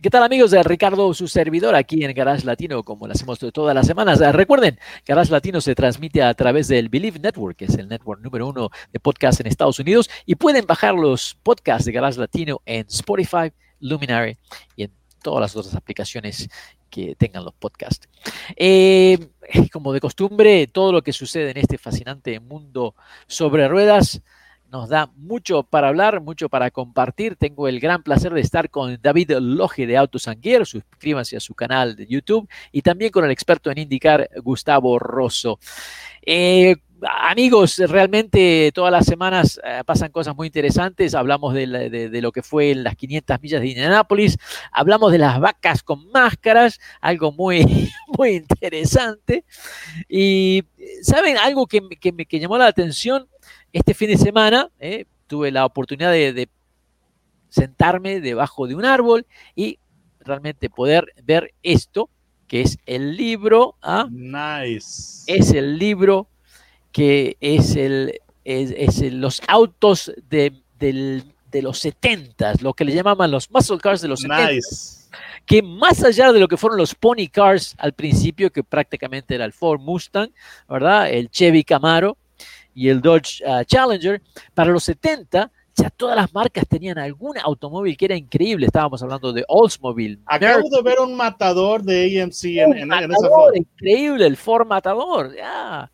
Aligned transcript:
¿Qué 0.00 0.10
tal 0.10 0.22
amigos 0.22 0.52
Ricardo, 0.64 1.12
su 1.12 1.26
servidor 1.26 1.74
aquí 1.74 2.04
en 2.04 2.14
Garage 2.14 2.46
Latino, 2.46 2.84
como 2.84 3.08
lo 3.08 3.12
hacemos 3.12 3.40
todas 3.52 3.74
las 3.74 3.84
semanas? 3.84 4.22
Ah, 4.22 4.30
recuerden, 4.30 4.78
Garage 5.04 5.32
Latino 5.32 5.60
se 5.60 5.74
transmite 5.74 6.22
a 6.22 6.32
través 6.34 6.68
del 6.68 6.88
Believe 6.88 7.18
Network, 7.18 7.56
que 7.56 7.64
es 7.64 7.74
el 7.74 7.88
network 7.88 8.20
número 8.22 8.46
uno 8.46 8.70
de 8.92 9.00
podcast 9.00 9.40
en 9.40 9.48
Estados 9.48 9.80
Unidos, 9.80 10.08
y 10.24 10.36
pueden 10.36 10.66
bajar 10.66 10.94
los 10.94 11.36
podcasts 11.42 11.84
de 11.84 11.90
Garage 11.90 12.20
Latino 12.20 12.62
en 12.64 12.86
Spotify, 12.86 13.50
Luminary 13.80 14.38
y 14.76 14.84
en 14.84 14.92
todas 15.20 15.40
las 15.40 15.56
otras 15.56 15.74
aplicaciones 15.74 16.48
que 16.90 17.16
tengan 17.16 17.44
los 17.44 17.54
podcasts. 17.54 18.08
Eh, 18.54 19.18
como 19.72 19.92
de 19.92 19.98
costumbre, 19.98 20.68
todo 20.68 20.92
lo 20.92 21.02
que 21.02 21.12
sucede 21.12 21.50
en 21.50 21.56
este 21.56 21.76
fascinante 21.76 22.38
mundo 22.38 22.94
sobre 23.26 23.66
ruedas 23.66 24.22
nos 24.70 24.88
da 24.88 25.10
mucho 25.16 25.62
para 25.62 25.88
hablar, 25.88 26.20
mucho 26.20 26.48
para 26.48 26.70
compartir. 26.70 27.36
Tengo 27.36 27.68
el 27.68 27.80
gran 27.80 28.02
placer 28.02 28.32
de 28.32 28.40
estar 28.40 28.70
con 28.70 28.98
David 29.00 29.32
Loge 29.40 29.86
de 29.86 29.96
Autos 29.96 30.28
Anguier. 30.28 30.66
Suscríbanse 30.66 31.36
a 31.36 31.40
su 31.40 31.54
canal 31.54 31.96
de 31.96 32.06
YouTube 32.06 32.48
y 32.72 32.82
también 32.82 33.10
con 33.10 33.24
el 33.24 33.30
experto 33.30 33.70
en 33.70 33.78
indicar, 33.78 34.28
Gustavo 34.42 34.98
Rosso. 34.98 35.58
Eh, 36.22 36.76
amigos, 37.00 37.78
realmente 37.78 38.70
todas 38.74 38.92
las 38.92 39.06
semanas 39.06 39.60
eh, 39.64 39.82
pasan 39.86 40.10
cosas 40.10 40.36
muy 40.36 40.48
interesantes. 40.48 41.14
Hablamos 41.14 41.54
de, 41.54 42.10
lo 42.20 42.32
que 42.32 42.42
fue 42.42 42.70
en 42.70 42.84
las 42.84 42.96
500 42.96 43.40
millas 43.40 43.60
de 43.60 43.68
Indianápolis. 43.68 44.36
Hablamos 44.72 45.12
de 45.12 45.18
las 45.18 45.40
vacas 45.40 45.82
con 45.82 46.10
máscaras, 46.10 46.78
algo 47.00 47.32
muy, 47.32 47.90
muy 48.18 48.30
interesante. 48.30 49.44
Y, 50.08 50.64
¿saben? 51.02 51.38
Algo 51.38 51.66
que, 51.66 51.80
que 52.00 52.12
me 52.12 52.26
que 52.26 52.38
llamó 52.38 52.58
la 52.58 52.66
atención 52.66 53.28
este 53.72 53.94
fin 53.94 54.08
de 54.08 54.16
semana 54.16 54.70
eh, 54.78 55.04
tuve 55.26 55.50
la 55.50 55.64
oportunidad 55.64 56.12
de, 56.12 56.48
sentarme 57.50 58.20
debajo 58.20 58.66
de 58.66 58.74
un 58.74 58.84
árbol 58.84 59.26
y 59.56 59.78
realmente 60.20 60.68
poder 60.68 61.14
ver 61.24 61.54
esto, 61.62 62.10
que 62.46 62.60
es 62.60 62.78
el 62.84 63.16
libro. 63.16 63.76
¿ah? 63.80 64.06
Nice. 64.10 65.24
Es 65.26 65.52
el 65.52 65.78
libro 65.78 66.28
que 66.92 67.36
es 67.40 67.74
el, 67.76 68.20
es, 68.44 69.00
los 69.12 69.40
autos 69.46 70.12
de, 70.28 70.52
los 71.52 71.78
70, 71.78 72.54
lo 72.60 72.74
que 72.74 72.84
le 72.84 72.94
llamaban 72.94 73.30
los 73.30 73.50
muscle 73.50 73.78
cars 73.78 74.00
de 74.00 74.08
los 74.08 74.24
nice. 74.24 75.08
que 75.46 75.62
más 75.62 76.02
allá 76.04 76.32
de 76.32 76.40
lo 76.40 76.48
que 76.48 76.56
fueron 76.56 76.78
los 76.78 76.94
pony 76.94 77.28
cars 77.30 77.74
al 77.78 77.92
principio, 77.92 78.50
que 78.50 78.62
prácticamente 78.62 79.34
era 79.34 79.44
el 79.44 79.52
Ford 79.52 79.80
Mustang, 79.80 80.30
¿verdad? 80.68 81.10
El 81.10 81.30
Chevy 81.30 81.64
Camaro, 81.64 82.16
y 82.78 82.88
el 82.88 83.00
Dodge 83.00 83.42
ah, 83.44 83.64
Challenger. 83.64 84.22
Para 84.54 84.70
los 84.70 84.84
70, 84.84 85.50
ya 85.74 85.90
todas 85.90 86.14
las 86.14 86.32
marcas 86.32 86.64
tenían 86.68 86.96
algún 86.96 87.36
automóvil 87.38 87.96
que 87.96 88.04
era 88.04 88.14
increíble. 88.14 88.66
Estábamos 88.66 89.02
hablando 89.02 89.32
de 89.32 89.44
Oldsmobile. 89.48 90.20
Acabo 90.26 90.68
de 90.70 90.82
ver 90.82 91.00
un 91.00 91.16
matador 91.16 91.82
de 91.82 92.22
AMC 92.22 92.44
en, 92.44 92.92
esa 92.92 93.28
foto. 93.28 93.54
Increíble, 93.54 94.26
el 94.26 94.36
Ford 94.36 94.64
Matador. 94.64 95.34
Ya, 95.34 95.90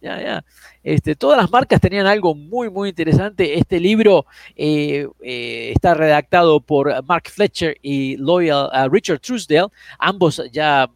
ya, 0.00 0.22
ya. 0.22 0.44
Este, 0.82 1.14
todas 1.14 1.36
las 1.36 1.50
marcas 1.50 1.78
tenían 1.78 2.06
algo 2.06 2.34
muy, 2.34 2.70
muy 2.70 2.88
interesante. 2.88 3.58
Este 3.58 3.78
libro 3.78 4.24
eh, 4.56 5.06
eh, 5.20 5.72
está 5.74 5.92
redactado 5.92 6.60
por 6.60 7.04
Mark 7.04 7.28
Fletcher 7.28 7.76
y 7.82 8.16
Loyal 8.16 8.70
ah, 8.72 8.88
Richard 8.90 9.20
Truesdale. 9.20 9.68
Ambos 9.98 10.40
ya 10.50 10.90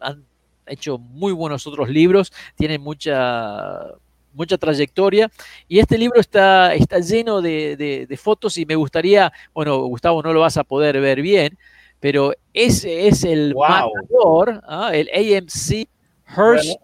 han 0.00 0.24
hecho 0.66 0.98
muy 0.98 1.32
buenos 1.32 1.66
otros 1.66 1.88
libros, 1.88 2.32
tiene 2.56 2.78
mucha, 2.78 3.80
mucha 4.32 4.58
trayectoria. 4.58 5.30
Y 5.68 5.78
este 5.78 5.98
libro 5.98 6.20
está, 6.20 6.74
está 6.74 6.98
lleno 6.98 7.40
de, 7.40 8.18
fotos 8.20 8.58
y 8.58 8.66
me 8.66 8.74
gustaría, 8.74 9.32
bueno, 9.54 9.78
Gustavo, 9.84 10.22
no 10.22 10.32
lo 10.32 10.40
vas 10.40 10.56
a 10.56 10.64
poder 10.64 11.00
ver 11.00 11.22
bien, 11.22 11.56
pero 12.00 12.32
ese 12.52 13.08
es 13.08 13.24
el 13.24 13.54
matador, 13.54 14.62
¿ah? 14.66 14.90
el 14.92 15.08
AMC 15.14 15.88
Hearst 16.36 16.78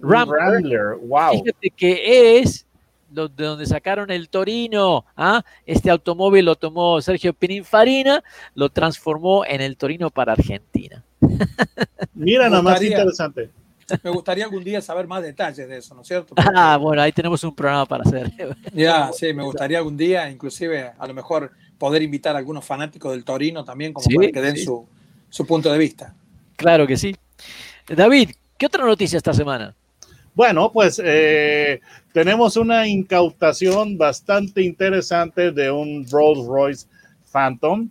Rambler. 0.00 0.96
Wow. 1.00 1.32
Fíjate 1.32 1.70
que 1.70 2.38
es 2.38 2.66
de 3.10 3.28
donde 3.28 3.66
sacaron 3.66 4.10
el 4.10 4.28
Torino. 4.28 5.04
¿ah? 5.16 5.42
Este 5.66 5.90
automóvil 5.90 6.44
lo 6.44 6.56
tomó 6.56 7.00
Sergio 7.00 7.32
Pininfarina, 7.32 8.22
lo 8.54 8.68
transformó 8.68 9.44
en 9.44 9.60
el 9.60 9.76
Torino 9.76 10.10
para 10.10 10.32
Argentina. 10.32 11.04
Mira, 12.14 12.48
nada 12.48 12.62
más 12.62 12.82
interesante. 12.82 13.50
Me 14.02 14.10
gustaría 14.10 14.44
algún 14.44 14.62
día 14.62 14.82
saber 14.82 15.06
más 15.06 15.22
detalles 15.22 15.66
de 15.68 15.78
eso, 15.78 15.94
¿no 15.94 16.02
es 16.02 16.08
cierto? 16.08 16.34
ah, 16.54 16.76
bueno, 16.76 17.00
ahí 17.00 17.12
tenemos 17.12 17.42
un 17.44 17.54
programa 17.54 17.86
para 17.86 18.04
hacer. 18.04 18.30
ya, 18.74 19.10
sí, 19.12 19.32
me 19.32 19.42
gustaría 19.42 19.78
algún 19.78 19.96
día, 19.96 20.30
inclusive, 20.30 20.92
a 20.98 21.06
lo 21.06 21.14
mejor 21.14 21.52
poder 21.78 22.02
invitar 22.02 22.34
a 22.34 22.38
algunos 22.38 22.64
fanáticos 22.64 23.12
del 23.12 23.24
Torino 23.24 23.64
también, 23.64 23.92
como 23.92 24.06
para 24.14 24.30
que 24.30 24.40
den 24.40 24.56
su, 24.58 25.46
punto 25.46 25.72
de 25.72 25.78
vista. 25.78 26.14
Claro 26.56 26.86
que 26.86 26.96
sí. 26.96 27.16
David, 27.88 28.30
¿qué 28.58 28.66
otra 28.66 28.84
noticia 28.84 29.16
esta 29.16 29.32
semana? 29.32 29.74
Bueno, 30.34 30.70
pues 30.70 31.00
eh, 31.02 31.80
tenemos 32.12 32.56
una 32.56 32.86
incautación 32.86 33.96
bastante 33.96 34.62
interesante 34.62 35.50
de 35.50 35.70
un 35.70 36.06
Rolls 36.10 36.46
Royce 36.46 36.86
Phantom. 37.32 37.88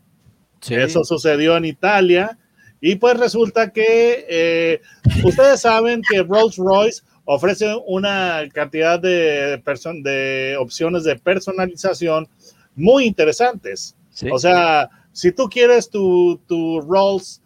Eso 0.70 1.04
sucedió 1.04 1.58
en 1.58 1.66
Italia. 1.66 2.38
Y 2.80 2.96
pues 2.96 3.18
resulta 3.18 3.72
que 3.72 4.26
eh, 4.30 4.82
ustedes 5.24 5.62
saben 5.62 6.02
que 6.10 6.24
Rolls 6.24 6.58
Royce 6.58 7.02
ofrece 7.26 7.76
una 7.86 8.44
cantidad 8.54 9.00
de, 9.00 9.62
de 10.04 10.58
opciones 10.58 11.04
de 11.04 11.16
personalización 11.18 12.28
muy 12.76 13.06
interesantes. 13.06 13.96
O 14.32 14.40
sea, 14.40 14.90
si 15.12 15.32
tú 15.32 15.50
quieres 15.50 15.90
tu, 15.90 16.40
tu 16.48 16.82
Rolls 16.82 17.42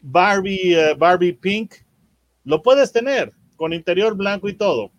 Barbie, 0.00 0.74
eh, 0.74 0.94
Barbie 0.94 1.32
Pink, 1.32 1.74
lo 2.44 2.62
puedes 2.62 2.92
tener 2.92 3.32
con 3.56 3.72
interior 3.72 4.16
blanco 4.16 4.48
y 4.48 4.54
todo. 4.54 4.90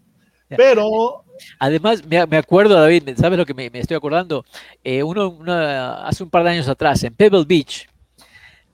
Pero. 0.56 1.24
Además, 1.60 2.04
me, 2.06 2.38
acuerdo, 2.38 2.76
David, 2.76 3.10
¿sabes 3.18 3.38
lo 3.38 3.46
que 3.46 3.54
me, 3.54 3.72
estoy 3.74 3.98
acordando? 3.98 4.46
Eh, 4.84 5.02
uno, 5.02 5.40
hace 6.04 6.24
un 6.24 6.30
par 6.30 6.44
de 6.44 6.52
años 6.52 6.68
atrás, 6.68 7.04
en 7.04 7.16
Pebble 7.16 7.46
Beach, 7.48 7.88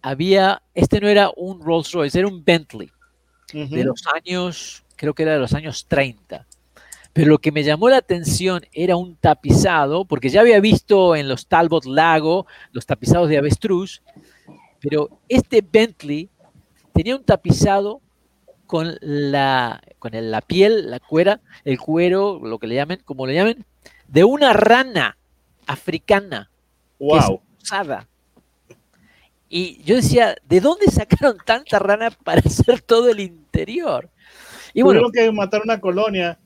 había, 0.02 0.62
este 0.74 1.00
no 1.00 1.08
era 1.08 1.32
un 1.36 1.62
Rolls 1.62 1.92
Royce, 1.92 2.18
era 2.18 2.28
un 2.28 2.44
Bentley 2.44 2.92
de 3.54 3.84
los 3.84 4.04
años, 4.08 4.84
creo 4.96 5.14
que 5.14 5.24
era 5.24 5.34
de 5.34 5.40
los 5.40 5.54
años 5.54 5.86
30. 5.88 6.46
Pero 7.14 7.30
lo 7.30 7.40
que 7.40 7.52
me 7.52 7.64
llamó 7.64 7.90
la 7.90 7.98
atención 7.98 8.62
era 8.72 8.96
un 8.96 9.16
tapizado, 9.16 10.06
porque 10.06 10.30
ya 10.30 10.42
había 10.42 10.60
visto 10.60 11.16
en 11.16 11.28
los 11.28 11.48
Talbot 11.48 11.86
Lago 11.86 12.46
los 12.72 12.86
tapizados 12.86 13.30
de 13.30 13.38
avestruz, 13.38 14.04
pero 14.80 15.10
este 15.28 15.66
Bentley 15.68 16.30
tenía 16.94 17.16
un 17.16 17.24
tapizado 17.24 18.02
con 18.68 18.98
la, 19.02 19.82
con 19.98 20.12
la 20.14 20.42
piel, 20.42 20.92
la 20.92 21.00
cuera, 21.00 21.42
el 21.64 21.80
cuero, 21.80 22.40
lo 22.44 22.60
que 22.60 22.68
le 22.68 22.76
llamen, 22.76 23.02
como 23.04 23.26
le 23.26 23.34
llamen, 23.34 23.66
de 24.08 24.24
una 24.24 24.54
rana 24.54 25.18
africana. 25.66 26.52
Wow. 27.00 27.42
usada. 27.62 28.08
Y 29.50 29.82
yo 29.84 29.96
decía, 29.96 30.36
¿de 30.48 30.62
dónde 30.62 30.88
sacaron 30.88 31.38
tanta 31.46 31.80
rana 31.80 32.12
para 32.12 32.42
hacer 32.42 32.82
todo 32.82 33.10
el 33.10 33.20
interior? 33.20 34.10
Y 34.74 34.82
bueno, 34.82 35.10
que 35.12 35.32
matar 35.32 35.62
una 35.64 35.80
colonia. 35.80 36.40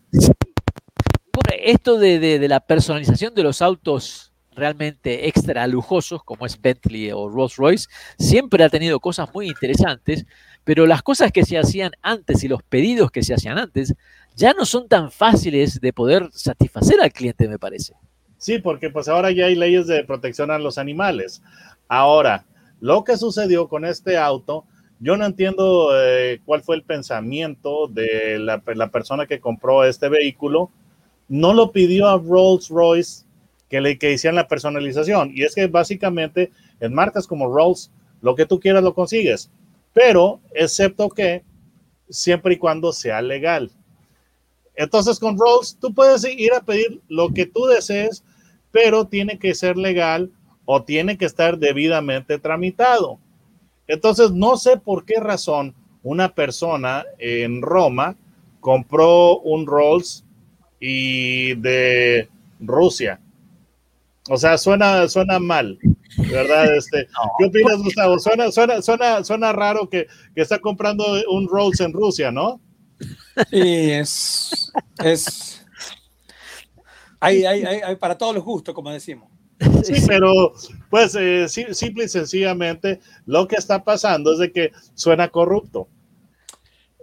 esto 1.60 1.98
de, 1.98 2.48
la 2.48 2.60
personalización 2.60 3.34
de 3.34 3.44
los 3.44 3.62
autos 3.62 4.32
realmente 4.54 5.28
extra 5.28 5.66
lujosos, 5.66 6.24
como 6.24 6.46
es 6.46 6.60
Bentley 6.62 7.12
o 7.12 7.30
Rolls 7.30 7.56
Royce, 7.56 7.88
siempre 8.18 8.64
ha 8.64 8.70
tenido 8.70 9.00
cosas 9.00 9.34
muy 9.34 9.48
interesantes, 9.48 10.26
pero 10.64 10.86
las 10.86 11.02
cosas 11.02 11.32
que 11.32 11.46
se 11.46 11.58
hacían 11.58 11.92
antes 12.02 12.44
y 12.44 12.48
los 12.48 12.62
pedidos 12.64 13.12
que 13.12 13.24
se 13.24 13.34
hacían 13.34 13.58
antes 13.58 13.94
ya 14.36 14.54
no 14.54 14.66
son 14.66 14.88
tan 14.88 15.12
fáciles 15.12 15.82
de 15.82 15.94
poder 15.94 16.30
satisfacer 16.32 17.02
al 17.02 17.12
cliente, 17.12 17.48
me 17.48 17.60
parece. 17.60 17.94
Sí, 18.38 18.60
porque 18.60 18.90
pues 18.90 19.08
ahora 19.08 19.32
ya 19.32 19.46
hay 19.46 19.56
leyes 19.56 19.88
de 19.88 20.04
protección 20.04 20.52
a 20.52 20.58
los 20.58 20.78
animales. 20.78 21.42
Ahora, 21.88 22.46
lo 22.82 23.04
que 23.04 23.16
sucedió 23.16 23.70
con 23.70 23.86
este 23.86 24.18
auto, 24.18 24.66
yo 25.00 25.16
no 25.16 25.26
entiendo 25.26 25.90
eh, 25.96 26.42
cuál 26.46 26.62
fue 26.62 26.76
el 26.76 26.84
pensamiento 26.84 27.88
de 27.88 28.38
la, 28.40 28.60
persona 28.92 29.26
que 29.26 29.40
compró 29.40 29.84
este 29.84 30.10
vehículo. 30.10 30.70
No 31.28 31.54
lo 31.54 31.72
pidió 31.72 32.08
a 32.08 32.18
Rolls 32.18 32.70
Royce 32.70 33.24
que 33.70 33.82
le 33.82 33.98
que 33.98 34.12
hicieran 34.12 34.36
la 34.36 34.48
personalización. 34.48 35.32
Y 35.34 35.44
es 35.44 35.56
que 35.56 35.68
básicamente 35.68 36.52
en 36.80 36.94
marcas 36.94 37.26
como 37.26 37.52
Rolls, 37.52 37.92
lo 38.22 38.36
que 38.36 38.46
tú 38.46 38.60
quieras 38.60 38.84
lo 38.84 38.94
consigues. 38.94 39.50
pero 39.94 40.40
excepto 40.54 41.10
que 41.10 41.44
siempre 42.10 42.56
y 42.56 42.58
cuando 42.58 42.94
sea 42.94 43.22
legal. 43.22 43.72
Entonces 44.76 45.20
con 45.20 45.38
Rolls 45.38 45.78
tú 45.80 45.94
puedes 45.94 46.24
ir 46.26 46.54
a 46.54 46.62
pedir 46.62 47.02
lo 47.08 47.30
que 47.30 47.46
tú 47.46 47.66
desees, 47.66 48.24
pero 48.72 49.06
tiene 49.06 49.38
que 49.38 49.54
ser 49.54 49.78
legal 49.78 50.32
o 50.74 50.84
tiene 50.84 51.18
que 51.18 51.26
estar 51.26 51.58
debidamente 51.58 52.40
tramitado. 52.40 53.20
Entonces 53.88 54.32
no 54.32 54.56
sé 54.56 54.78
por 54.78 55.04
qué 55.04 55.20
razón 55.20 55.76
una 56.02 56.34
persona 56.34 57.04
en 57.20 57.62
Roma 57.62 58.16
compró 58.62 59.40
un 59.40 59.68
Rolls 59.68 60.24
y 60.80 61.56
de 61.56 62.30
Rusia. 62.62 63.20
O 64.30 64.38
sea, 64.38 64.58
suena, 64.58 65.10
suena 65.10 65.40
mal, 65.40 65.78
¿verdad? 66.32 66.74
Este, 66.78 67.06
¿Qué 67.38 67.46
opinas, 67.48 67.84
Gustavo? 67.84 68.18
Suena, 68.18 68.50
suena, 68.50 68.82
suena, 68.82 69.26
suena 69.26 69.52
raro 69.52 69.90
que, 69.90 70.08
que 70.34 70.42
está 70.42 70.58
comprando 70.60 71.04
un 71.30 71.50
Rolls 71.50 71.82
en 71.82 71.92
Rusia, 71.92 72.32
¿no? 72.32 72.62
Sí, 73.50 73.92
es. 73.92 74.72
es 75.04 75.66
hay, 77.20 77.44
hay, 77.44 77.64
hay, 77.66 77.96
para 77.98 78.18
todos 78.18 78.34
los 78.34 78.44
gustos, 78.46 78.74
como 78.74 78.90
decimos. 78.90 79.31
Sí, 79.86 80.04
pero 80.08 80.54
pues 80.90 81.16
eh, 81.16 81.48
simple 81.48 82.06
y 82.06 82.10
sencillamente 82.10 83.00
lo 83.26 83.48
que 83.48 83.56
está 83.56 83.84
pasando 83.84 84.34
es 84.34 84.40
de 84.40 84.52
que 84.52 84.72
suena 84.94 85.30
corrupto, 85.30 85.88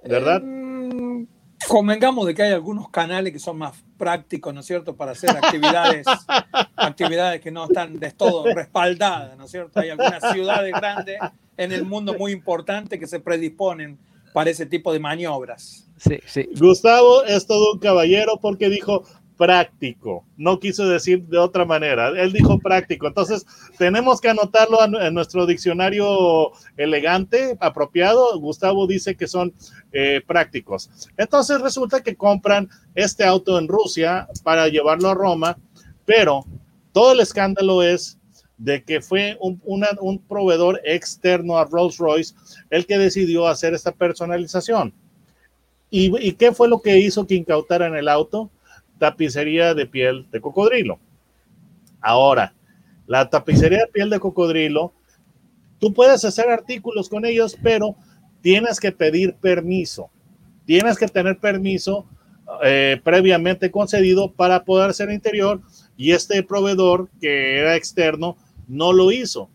¿verdad? 0.04 0.42
Eh, 0.44 1.26
convengamos 1.66 2.26
de 2.26 2.34
que 2.34 2.42
hay 2.42 2.52
algunos 2.52 2.88
canales 2.90 3.32
que 3.32 3.38
son 3.38 3.58
más 3.58 3.74
prácticos, 3.96 4.54
¿no 4.54 4.60
es 4.60 4.66
cierto?, 4.66 4.96
para 4.96 5.12
hacer 5.12 5.30
actividades, 5.30 6.06
actividades 6.76 7.40
que 7.40 7.50
no 7.50 7.64
están 7.64 7.98
de 7.98 8.10
todo 8.12 8.44
respaldadas, 8.54 9.36
¿no 9.36 9.44
es 9.44 9.50
cierto? 9.50 9.80
Hay 9.80 9.90
algunas 9.90 10.32
ciudades 10.32 10.72
grandes 10.72 11.18
en 11.56 11.72
el 11.72 11.84
mundo 11.84 12.14
muy 12.14 12.32
importantes 12.32 12.98
que 12.98 13.06
se 13.06 13.20
predisponen 13.20 13.98
para 14.32 14.50
ese 14.50 14.66
tipo 14.66 14.92
de 14.92 15.00
maniobras. 15.00 15.88
Sí, 15.96 16.20
sí. 16.26 16.48
Gustavo 16.56 17.24
es 17.24 17.46
todo 17.46 17.72
un 17.72 17.80
caballero 17.80 18.38
porque 18.40 18.68
dijo 18.68 19.02
práctico, 19.38 20.26
no 20.36 20.58
quiso 20.58 20.86
decir 20.86 21.22
de 21.22 21.38
otra 21.38 21.64
manera, 21.64 22.08
él 22.08 22.32
dijo 22.32 22.58
práctico, 22.58 23.06
entonces 23.06 23.46
tenemos 23.78 24.20
que 24.20 24.28
anotarlo 24.28 24.78
en 25.00 25.14
nuestro 25.14 25.46
diccionario 25.46 26.50
elegante, 26.76 27.56
apropiado, 27.60 28.38
Gustavo 28.38 28.86
dice 28.86 29.16
que 29.16 29.26
son 29.26 29.54
eh, 29.92 30.20
prácticos. 30.26 30.90
Entonces 31.16 31.60
resulta 31.60 32.02
que 32.02 32.16
compran 32.16 32.68
este 32.94 33.24
auto 33.24 33.58
en 33.58 33.68
Rusia 33.68 34.28
para 34.42 34.68
llevarlo 34.68 35.08
a 35.08 35.14
Roma, 35.14 35.56
pero 36.04 36.44
todo 36.92 37.12
el 37.12 37.20
escándalo 37.20 37.82
es 37.82 38.18
de 38.58 38.82
que 38.82 39.00
fue 39.00 39.38
un, 39.40 39.62
un 39.64 40.18
proveedor 40.18 40.80
externo 40.84 41.56
a 41.56 41.64
Rolls 41.64 41.96
Royce 41.98 42.34
el 42.70 42.86
que 42.86 42.98
decidió 42.98 43.46
hacer 43.46 43.72
esta 43.72 43.92
personalización. 43.92 44.92
¿Y, 45.90 46.32
qué 46.32 46.52
fue 46.52 46.68
lo 46.68 46.82
que 46.82 46.98
hizo 46.98 47.26
que 47.26 47.34
incautaran 47.34 47.96
el 47.96 48.08
auto? 48.08 48.50
Tapicería 48.98 49.74
de 49.74 49.86
piel 49.86 50.26
de 50.30 50.40
cocodrilo. 50.40 50.98
Ahora, 52.00 52.54
la 53.06 53.28
tapicería 53.30 53.78
de 53.78 53.92
piel 53.92 54.10
de 54.10 54.20
cocodrilo, 54.20 54.92
tú 55.78 55.92
puedes 55.92 56.24
hacer 56.24 56.48
artículos 56.50 57.08
con 57.08 57.24
ellos, 57.24 57.56
pero 57.62 57.96
tienes 58.40 58.80
que 58.80 58.92
pedir 58.92 59.34
permiso. 59.34 60.10
Tienes 60.66 60.98
que 60.98 61.08
tener 61.08 61.38
permiso 61.38 62.06
eh, 62.62 63.00
previamente 63.02 63.70
concedido 63.70 64.32
para 64.32 64.64
poder 64.64 64.90
hacer 64.90 65.10
interior 65.10 65.60
y 65.96 66.12
este 66.12 66.42
proveedor 66.42 67.08
que 67.20 67.58
era 67.58 67.76
externo 67.76 68.36
no 68.66 68.92
lo 68.92 69.10
hizo. 69.10 69.48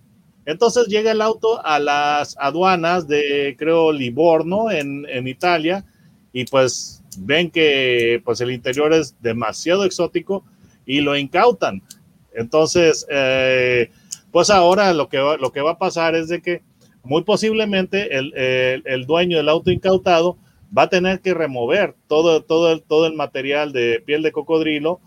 Entonces 0.45 0.87
llega 0.87 1.11
el 1.11 1.21
auto 1.21 1.65
a 1.65 1.79
las 1.79 2.35
aduanas 2.39 3.07
de, 3.07 3.55
creo, 3.57 3.91
Livorno 3.91 4.71
en, 4.71 5.05
en 5.07 5.27
Italia 5.27 5.85
y 6.33 6.45
pues 6.45 7.02
ven 7.19 7.51
que 7.51 8.21
pues 8.23 8.41
el 8.41 8.51
interior 8.51 8.93
es 8.93 9.15
demasiado 9.21 9.85
exótico 9.85 10.43
y 10.85 11.01
lo 11.01 11.15
incautan. 11.15 11.81
Entonces, 12.33 13.05
eh, 13.09 13.89
pues 14.31 14.49
ahora 14.49 14.93
lo 14.93 15.09
que, 15.09 15.19
va, 15.19 15.37
lo 15.37 15.51
que 15.51 15.61
va 15.61 15.71
a 15.71 15.77
pasar 15.77 16.15
es 16.15 16.27
de 16.27 16.41
que 16.41 16.61
muy 17.03 17.23
posiblemente 17.23 18.17
el, 18.17 18.33
el, 18.85 19.05
dueño 19.05 19.37
del 19.37 19.49
auto 19.49 19.71
incautado 19.71 20.37
va 20.75 20.83
a 20.83 20.89
tener 20.89 21.19
que 21.19 21.33
remover 21.33 21.95
todo, 22.07 22.43
todo, 22.43 22.71
el, 22.71 22.81
todo 22.81 23.05
el 23.05 23.13
material 23.13 23.73
de 23.73 24.01
piel 24.05 24.23
de 24.23 24.31
cocodrilo 24.31 25.01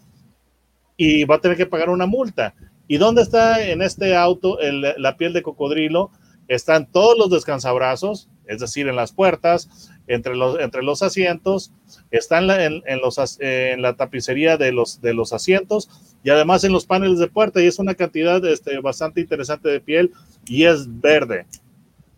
y 0.97 1.25
va 1.25 1.37
a 1.37 1.41
tener 1.41 1.57
que 1.57 1.67
pagar 1.67 1.91
una 1.91 2.07
multa. 2.07 2.55
¿Y 2.89 2.99
dónde 2.99 3.23
está 3.23 3.67
en 3.67 3.83
este 3.83 4.15
auto 4.15 4.59
la 4.61 5.17
piel 5.17 5.33
de 5.33 5.43
cocodrilo? 5.43 6.11
Están 6.47 6.91
todos 6.91 7.19
los 7.19 7.31
descansabrazos, 7.31 8.29
es 8.47 8.61
decir, 8.61 8.87
en 8.87 8.95
las 8.95 9.11
puertas, 9.13 9.91
entre 10.07 10.37
los, 10.37 10.59
entre 10.61 10.83
los 10.83 11.03
asientos, 11.03 11.73
está 12.11 12.39
en 12.39 12.47
la, 12.47 12.97
los, 12.97 13.39
en 13.41 13.83
la 13.83 13.97
tapicería 13.97 14.57
de 14.57 14.73
los, 14.73 15.01
de 15.01 15.15
los 15.15 15.33
asientos 15.33 15.91
y 16.23 16.31
además 16.31 16.65
en 16.65 16.73
los 16.73 16.87
paneles 16.87 17.19
de 17.19 17.29
puerta 17.29 17.63
y 17.63 17.67
es 17.67 17.79
una 17.79 17.95
cantidad 17.95 18.45
este, 18.45 18.79
bastante 18.81 19.21
interesante 19.21 19.69
de 19.69 19.81
piel 19.81 20.13
y 20.47 20.65
es 20.65 20.87
verde. 21.01 21.47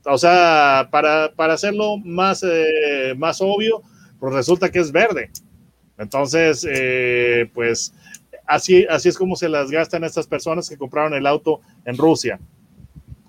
O 0.05 0.17
sea, 0.17 0.89
para, 0.91 1.33
para 1.35 1.55
hacerlo 1.55 1.99
más, 1.99 2.43
eh, 2.43 3.15
más 3.17 3.41
obvio, 3.41 3.83
pues 4.19 4.33
resulta 4.33 4.71
que 4.71 4.79
es 4.79 4.93
verde. 4.93 5.31
Entonces, 5.99 6.67
eh, 6.69 7.51
pues 7.53 7.93
así, 8.47 8.87
así 8.89 9.09
es 9.09 9.19
como 9.19 9.37
se 9.37 9.49
las 9.49 9.71
gastan 9.71 10.05
estas 10.05 10.27
personas 10.27 10.69
que 10.69 10.79
compraron 10.79 11.15
el 11.15 11.27
auto 11.27 11.61
en 11.85 11.97
Rusia. 11.97 12.41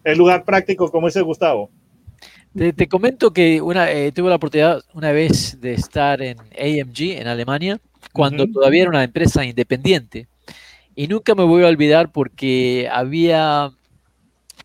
El 0.04 0.18
lugar 0.18 0.46
práctico, 0.46 0.90
como 0.90 1.08
dice 1.08 1.22
Gustavo. 1.22 1.70
Te, 2.56 2.88
comento 2.88 3.32
que 3.32 3.62
una, 3.62 3.92
eh, 3.92 4.12
tuve 4.12 4.30
la 4.30 4.36
oportunidad 4.36 4.84
una 4.94 5.12
vez 5.12 5.62
de 5.62 5.74
estar 5.74 6.22
en 6.22 6.40
AMG 6.40 7.20
en 7.20 7.28
Alemania, 7.28 7.80
cuando 8.12 8.48
todavía 8.48 8.82
era 8.82 8.90
una 8.90 9.04
empresa 9.04 9.46
independiente. 9.46 10.28
Y 10.96 11.08
nunca 11.08 11.36
me 11.36 11.44
voy 11.44 11.64
a 11.64 11.68
olvidar 11.68 12.12
porque 12.12 12.90
había 12.92 13.72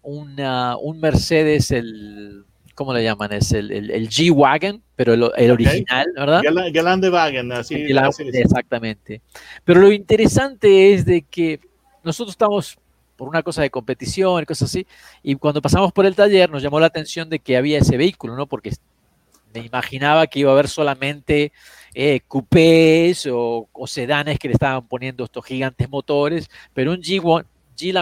una, 0.02 0.76
un 0.78 0.98
Mercedes, 0.98 1.70
el, 1.70 2.44
¿cómo 2.75 2.94
le 2.94 3.04
llaman? 3.04 3.32
Es 3.32 3.52
el, 3.52 3.70
el, 3.70 4.08
G-Wagon, 4.08 4.82
pero 4.96 5.14
el, 5.14 5.50
original, 5.50 6.06
¿verdad? 6.16 6.42
Galán 6.72 7.00
Wagon, 7.04 7.52
así, 7.52 7.86
Exactamente. 8.32 9.20
Pero 9.64 9.81
lo 9.81 9.92
interesante 9.92 10.94
es 10.94 11.04
de 11.04 11.22
que 11.22 11.60
nosotros 12.02 12.32
estamos 12.32 12.78
por 13.16 13.28
una 13.28 13.43
cosa 13.43 13.62
de 13.62 13.70
competición 13.70 14.43
y 14.43 14.46
cosas 14.46 14.70
así. 14.70 14.87
Y 15.22 15.34
cuando 15.37 15.62
pasamos 15.62 15.93
por 15.93 16.06
el 16.06 16.14
taller 16.14 16.50
nos 16.50 16.62
llamó 16.62 16.81
la 16.81 16.87
atención 16.87 17.28
de 17.28 17.38
que 17.38 17.56
había 17.56 17.78
ese 17.78 17.96
vehículo, 17.96 18.37
¿no? 18.37 18.46
Porque 18.46 18.72
me 19.52 19.61
imaginaba 19.61 20.26
que 20.26 20.40
iba 20.40 20.50
a 20.50 20.55
haber 20.55 20.69
solamente 20.69 21.53
eh, 21.94 22.20
coupés 22.27 23.29
o, 23.31 23.69
sedanes 23.86 24.39
que 24.39 24.48
le 24.48 24.55
estaban 24.55 24.86
poniendo 24.89 25.24
estos 25.24 25.44
gigantes 25.44 25.89
motores, 25.89 26.50
pero 26.72 26.93
un 26.93 27.00
G 27.03 27.20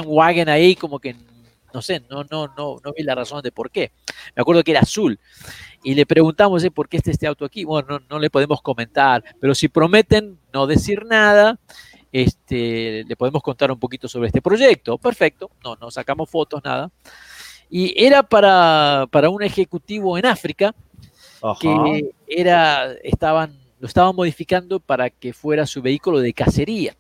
Wagon 0.06 0.48
ahí 0.48 0.75
como 0.76 0.98
que 0.98 1.14
no 1.72 1.80
sé, 1.80 2.02
no, 2.10 2.25
no, 2.30 2.52
no, 2.56 2.76
no 2.84 2.92
vi 2.96 3.02
la 3.02 3.14
razón 3.14 3.42
de 3.42 3.50
por 3.50 3.70
qué. 3.70 3.92
Me 4.37 4.42
acuerdo 4.42 4.62
que 4.62 4.72
era 4.72 4.80
azul. 4.80 5.18
Y 5.82 5.94
le 5.94 6.06
preguntamos, 6.06 6.62
¿eh, 6.64 6.70
¿por 6.70 6.88
qué 6.88 6.98
está 6.98 7.10
este 7.10 7.26
auto 7.26 7.44
aquí? 7.44 7.64
Bueno, 7.64 7.88
no, 7.88 8.00
no 8.08 8.18
le 8.18 8.30
podemos 8.30 8.60
comentar, 8.62 9.25
pero 9.40 9.54
si 9.54 9.68
prometen 9.68 10.38
no 10.52 10.66
decir 10.66 11.04
nada, 11.06 11.58
este, 12.12 13.04
le 13.04 13.16
podemos 13.16 13.42
contar 13.42 13.73
un 13.73 13.78
poquito 13.78 14.07
sobre 14.07 14.28
este 14.28 14.42
proyecto. 14.42 14.99
Perfecto, 14.99 15.50
no, 15.64 15.76
no 15.76 15.90
sacamos 15.90 16.31
fotos, 16.31 16.62
nada. 16.62 16.90
Y 17.71 17.95
era 17.97 18.23
para, 18.23 19.09
un 19.31 19.42
ejecutivo 19.42 20.19
en 20.19 20.26
África 20.26 20.75
que 21.59 22.12
era, 22.28 22.92
estaban, 23.02 23.59
lo 23.81 23.88
estaban 23.88 24.14
modificando 24.14 24.78
para 24.78 25.11
que 25.11 25.33
fuera 25.33 25.66
su 25.66 25.81
vehículo 25.81 26.21
de 26.21 26.35
cacería. 26.35 26.95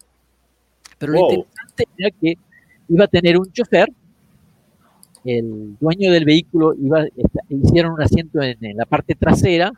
Pero 0.98 1.12
lo 1.12 1.30
interesante 1.30 1.84
era 1.98 2.10
que 2.10 2.34
iba 2.88 3.04
a 3.04 3.08
tener 3.08 3.38
un 3.38 3.52
chofer, 3.52 3.92
el 5.24 5.76
dueño 5.78 6.10
del 6.10 6.24
vehículo 6.24 6.74
iba, 6.74 7.04
hicieron 7.48 7.92
un 7.92 8.02
asiento 8.02 8.42
en 8.42 8.56
la 8.76 8.86
parte 8.86 9.14
trasera 9.14 9.72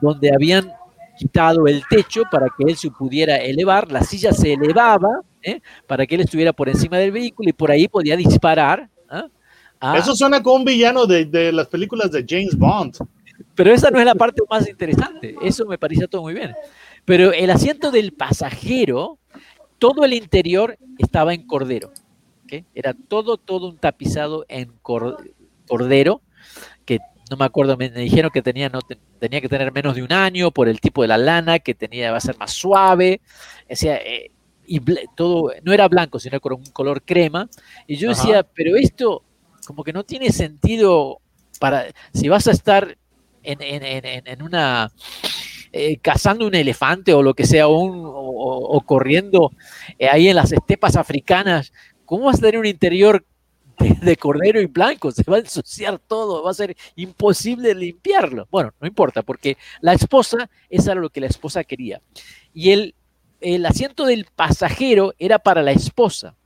donde 0.00 0.32
habían 0.32 0.72
quitado 1.20 1.66
el 1.66 1.82
techo 1.88 2.22
para 2.30 2.46
que 2.46 2.64
él 2.66 2.76
se 2.76 2.90
pudiera 2.90 3.36
elevar, 3.36 3.92
la 3.92 4.02
silla 4.02 4.32
se 4.32 4.54
elevaba 4.54 5.20
¿eh? 5.42 5.60
para 5.86 6.06
que 6.06 6.14
él 6.14 6.22
estuviera 6.22 6.54
por 6.54 6.70
encima 6.70 6.96
del 6.96 7.12
vehículo 7.12 7.50
y 7.50 7.52
por 7.52 7.70
ahí 7.70 7.88
podía 7.88 8.16
disparar. 8.16 8.88
¿ah? 9.10 9.96
Eso 9.98 10.16
suena 10.16 10.42
como 10.42 10.56
un 10.56 10.64
villano 10.64 11.06
de, 11.06 11.52
las 11.52 11.66
películas 11.66 12.10
de 12.10 12.24
James 12.26 12.56
Bond. 12.56 12.96
Pero 13.54 13.70
esa 13.70 13.90
no 13.90 13.98
es 13.98 14.06
la 14.06 14.14
parte 14.14 14.42
más 14.48 14.66
interesante, 14.66 15.34
eso 15.42 15.66
me 15.66 15.76
parecía 15.76 16.06
todo 16.06 16.22
muy 16.22 16.32
bien. 16.32 16.54
Pero 17.04 17.32
el 17.32 17.50
asiento 17.50 17.90
del 17.90 18.12
pasajero, 18.12 19.18
todo 19.78 20.04
el 20.04 20.14
interior 20.14 20.78
estaba 20.98 21.34
en 21.34 21.46
cordero. 21.46 21.92
Era 22.74 22.94
todo, 22.94 23.36
todo 23.36 23.68
un 23.68 23.76
tapizado 23.76 24.44
en 24.48 24.72
cordero 24.82 26.22
no 27.30 27.36
me 27.36 27.44
acuerdo, 27.44 27.76
me, 27.76 27.88
dijeron 27.88 28.32
que 28.32 28.42
tenía, 28.42 28.68
no, 28.68 28.80
tenía 29.20 29.40
que 29.40 29.48
tener 29.48 29.72
menos 29.72 29.94
de 29.94 30.02
un 30.02 30.12
año 30.12 30.50
por 30.50 30.68
el 30.68 30.80
tipo 30.80 31.02
de 31.02 31.08
la 31.08 31.16
lana, 31.16 31.60
que 31.60 31.74
tenía, 31.74 32.10
va 32.10 32.18
a 32.18 32.20
ser 32.20 32.36
más 32.36 32.52
suave, 32.52 33.20
decía, 33.68 33.96
eh, 33.98 34.32
y 34.66 34.80
todo, 35.14 35.52
no 35.62 35.72
era 35.72 35.86
blanco, 35.86 36.18
sino 36.18 36.40
con 36.40 36.54
un 36.54 36.64
color 36.66 37.02
crema, 37.02 37.48
y 37.86 37.96
yo 37.96 38.08
decía, 38.08 38.42
pero 38.42 38.76
esto 38.76 39.22
como 39.64 39.84
que 39.84 39.92
no 39.92 40.02
tiene 40.02 40.32
sentido 40.32 41.20
para, 41.60 41.86
si 42.12 42.28
vas 42.28 42.48
a 42.48 42.50
estar 42.50 42.96
en, 43.44 44.42
una 44.42 44.90
eh, 45.72 45.98
cazando 45.98 46.46
un 46.46 46.54
elefante 46.54 47.14
o 47.14 47.22
lo 47.22 47.34
que 47.34 47.46
sea, 47.46 47.68
o, 47.68 48.82
corriendo 48.84 49.52
eh, 49.98 50.08
ahí 50.10 50.28
en 50.28 50.36
las 50.36 50.50
estepas 50.50 50.96
africanas, 50.96 51.72
¿cómo 52.04 52.24
vas 52.24 52.38
a 52.38 52.40
tener 52.40 52.58
un 52.58 52.66
interior 52.66 53.24
de, 53.80 54.16
cordero 54.16 54.60
y 54.60 54.66
blanco? 54.66 55.10
Se 55.10 55.22
va 55.22 55.36
a 55.36 55.40
ensuciar 55.40 55.98
todo, 55.98 56.42
va 56.42 56.50
a 56.50 56.54
ser 56.54 56.76
imposible 56.96 57.74
limpiarlo. 57.74 58.46
Bueno, 58.50 58.72
no 58.80 58.86
importa, 58.86 59.22
porque 59.22 59.56
la 59.80 59.92
esposa, 59.92 60.50
eso 60.68 60.92
era 60.92 61.00
lo 61.00 61.10
que 61.10 61.20
la 61.20 61.26
esposa 61.26 61.64
quería. 61.64 62.00
Y 62.54 62.70
el, 62.70 62.94
el 63.40 63.66
asiento 63.66 64.04
del 64.04 64.26
pasajero 64.36 65.14
era 65.18 65.38
para 65.38 65.62
la 65.62 65.72
esposa. 65.72 66.36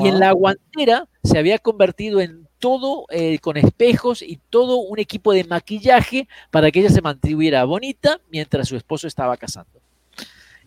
Y 0.00 0.08
en 0.08 0.18
la 0.18 0.32
guantera 0.32 1.08
se 1.22 1.38
había 1.38 1.58
convertido 1.58 2.20
en 2.20 2.48
todo 2.58 3.06
eh, 3.10 3.38
con 3.40 3.56
espejos 3.56 4.22
y 4.22 4.40
todo 4.50 4.78
un 4.78 4.98
equipo 4.98 5.32
de 5.32 5.44
maquillaje 5.44 6.28
para 6.50 6.70
que 6.70 6.80
ella 6.80 6.90
se 6.90 7.02
mantuviera 7.02 7.64
bonita 7.64 8.20
mientras 8.30 8.68
su 8.68 8.76
esposo 8.76 9.06
estaba 9.06 9.36
casando. 9.36 9.80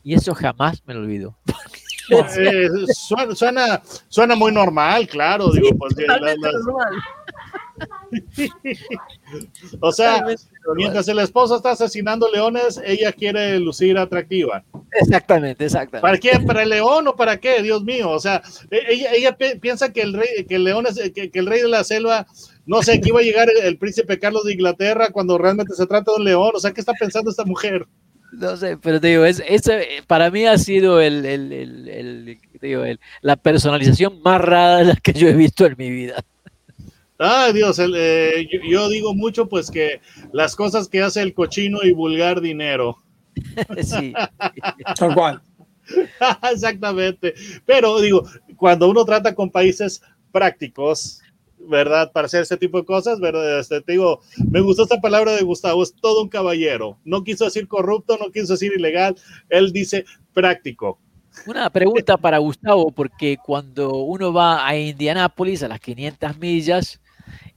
Y 0.04 0.14
eso 0.14 0.36
jamás 0.36 0.84
me 0.86 0.94
lo 0.94 1.02
olvido. 1.02 1.38
Eh, 2.10 2.70
suena, 2.94 3.82
suena, 4.08 4.36
muy 4.36 4.52
normal, 4.52 5.08
claro. 5.08 5.52
digo, 5.52 5.70
pues, 5.78 5.96
o 9.80 9.92
sea, 9.92 10.26
mientras 10.76 11.08
el 11.08 11.20
esposo 11.20 11.58
está 11.58 11.72
asesinando 11.72 12.30
leones, 12.32 12.82
ella 12.84 13.12
quiere 13.12 13.60
lucir 13.60 13.98
atractiva. 13.98 14.64
Exactamente, 14.92 15.66
exactamente. 15.66 16.02
¿Para 16.02 16.18
quién? 16.18 16.46
¿Para 16.46 16.64
el 16.64 16.70
león 16.70 17.08
o 17.08 17.16
para 17.16 17.38
qué? 17.38 17.62
Dios 17.62 17.84
mío. 17.84 18.10
O 18.10 18.20
sea, 18.20 18.42
e-, 18.72 18.94
ella, 18.94 19.12
ella 19.14 19.38
piensa 19.60 19.92
que 19.92 20.02
el 20.02 20.14
rey, 20.14 20.46
que 20.48 20.56
el 20.56 20.64
león 20.64 20.88
es, 20.88 21.12
que, 21.12 21.30
el 21.34 21.46
rey 21.46 21.62
de 21.62 21.68
la 21.68 21.84
selva, 21.84 22.26
no 22.66 22.82
sé, 22.82 23.00
que 23.00 23.10
iba 23.10 23.20
a 23.20 23.24
llegar 23.24 23.50
el, 23.64 23.78
príncipe 23.78 24.20
Carlos 24.20 24.46
de 24.46 24.54
Inglaterra 24.54 25.10
cuando 25.12 25.38
realmente 25.38 25.76
se 25.76 25.86
trata 25.86 26.12
de 26.12 26.18
un 26.18 26.24
león. 26.24 26.52
O 26.56 26.60
sea, 26.60 26.72
¿qué 26.72 26.82
está 26.82 26.94
pensando 26.94 27.30
esta 27.30 27.46
mujer? 27.46 27.86
No 28.32 28.58
sé, 28.58 28.78
pero 28.78 29.00
te 29.00 29.08
digo, 29.08 29.26
es, 29.26 29.42
para 30.06 30.30
mí 30.30 30.46
ha 30.46 30.58
sido 30.58 31.02
el, 31.02 31.26
el, 31.26 31.52
el, 31.52 32.40
el 32.62 33.00
la 33.22 33.36
personalización 33.36 34.22
más 34.22 34.42
rara 34.42 34.96
que 35.02 35.14
yo 35.14 35.28
he 35.28 35.34
visto 35.34 35.66
en 35.66 35.76
mi 35.78 35.90
vida. 35.90 36.24
Ay, 37.20 37.54
Dios, 37.54 37.80
eh, 37.80 38.48
yo, 38.70 38.90
digo 38.90 39.16
mucho 39.16 39.50
pues 39.50 39.72
que 39.72 40.02
las 40.34 40.56
cosas 40.56 40.88
que 40.88 41.02
hace 41.02 41.22
el 41.22 41.34
cochino 41.34 41.80
y 41.84 41.92
vulgar 41.92 42.42
dinero. 42.42 42.98
sí. 43.82 44.14
Tal 44.96 45.14
cual. 45.16 45.42
Exactamente. 46.52 47.34
Pero 47.66 48.00
digo, 48.02 48.28
cuando 48.56 48.90
uno 48.90 49.04
trata 49.04 49.34
con 49.34 49.50
países 49.50 50.02
prácticos, 50.32 51.22
¿verdad? 51.68 52.12
Para 52.12 52.26
hacer 52.26 52.42
ese 52.42 52.58
tipo 52.58 52.80
de 52.80 52.86
cosas, 52.86 53.20
¿verdad? 53.20 53.60
Este, 53.60 53.82
te 53.82 53.94
digo, 53.94 54.22
me 54.50 54.62
gustó 54.62 54.84
esta 54.84 55.00
palabra 55.00 55.34
de 55.34 55.44
Gustavo, 55.44 55.84
es 55.84 55.94
todo 55.94 56.24
un 56.24 56.30
caballero. 56.30 56.98
No 57.04 57.24
quiso 57.24 57.46
decir 57.46 57.68
corrupto, 57.68 58.18
no 58.18 58.32
quiso 58.32 58.54
decir 58.54 58.74
ilegal, 58.74 59.16
él 59.50 59.72
dice 59.72 60.06
práctico. 60.34 61.00
Una 61.46 61.70
pregunta 61.70 62.18
para 62.18 62.40
Gustavo, 62.40 62.92
porque 62.92 63.38
cuando 63.38 63.98
uno 63.98 64.34
va 64.34 64.66
a 64.66 64.78
Indianápolis 64.78 65.62
a 65.64 65.68
las 65.68 65.80
500 65.80 66.38
millas, 66.38 67.00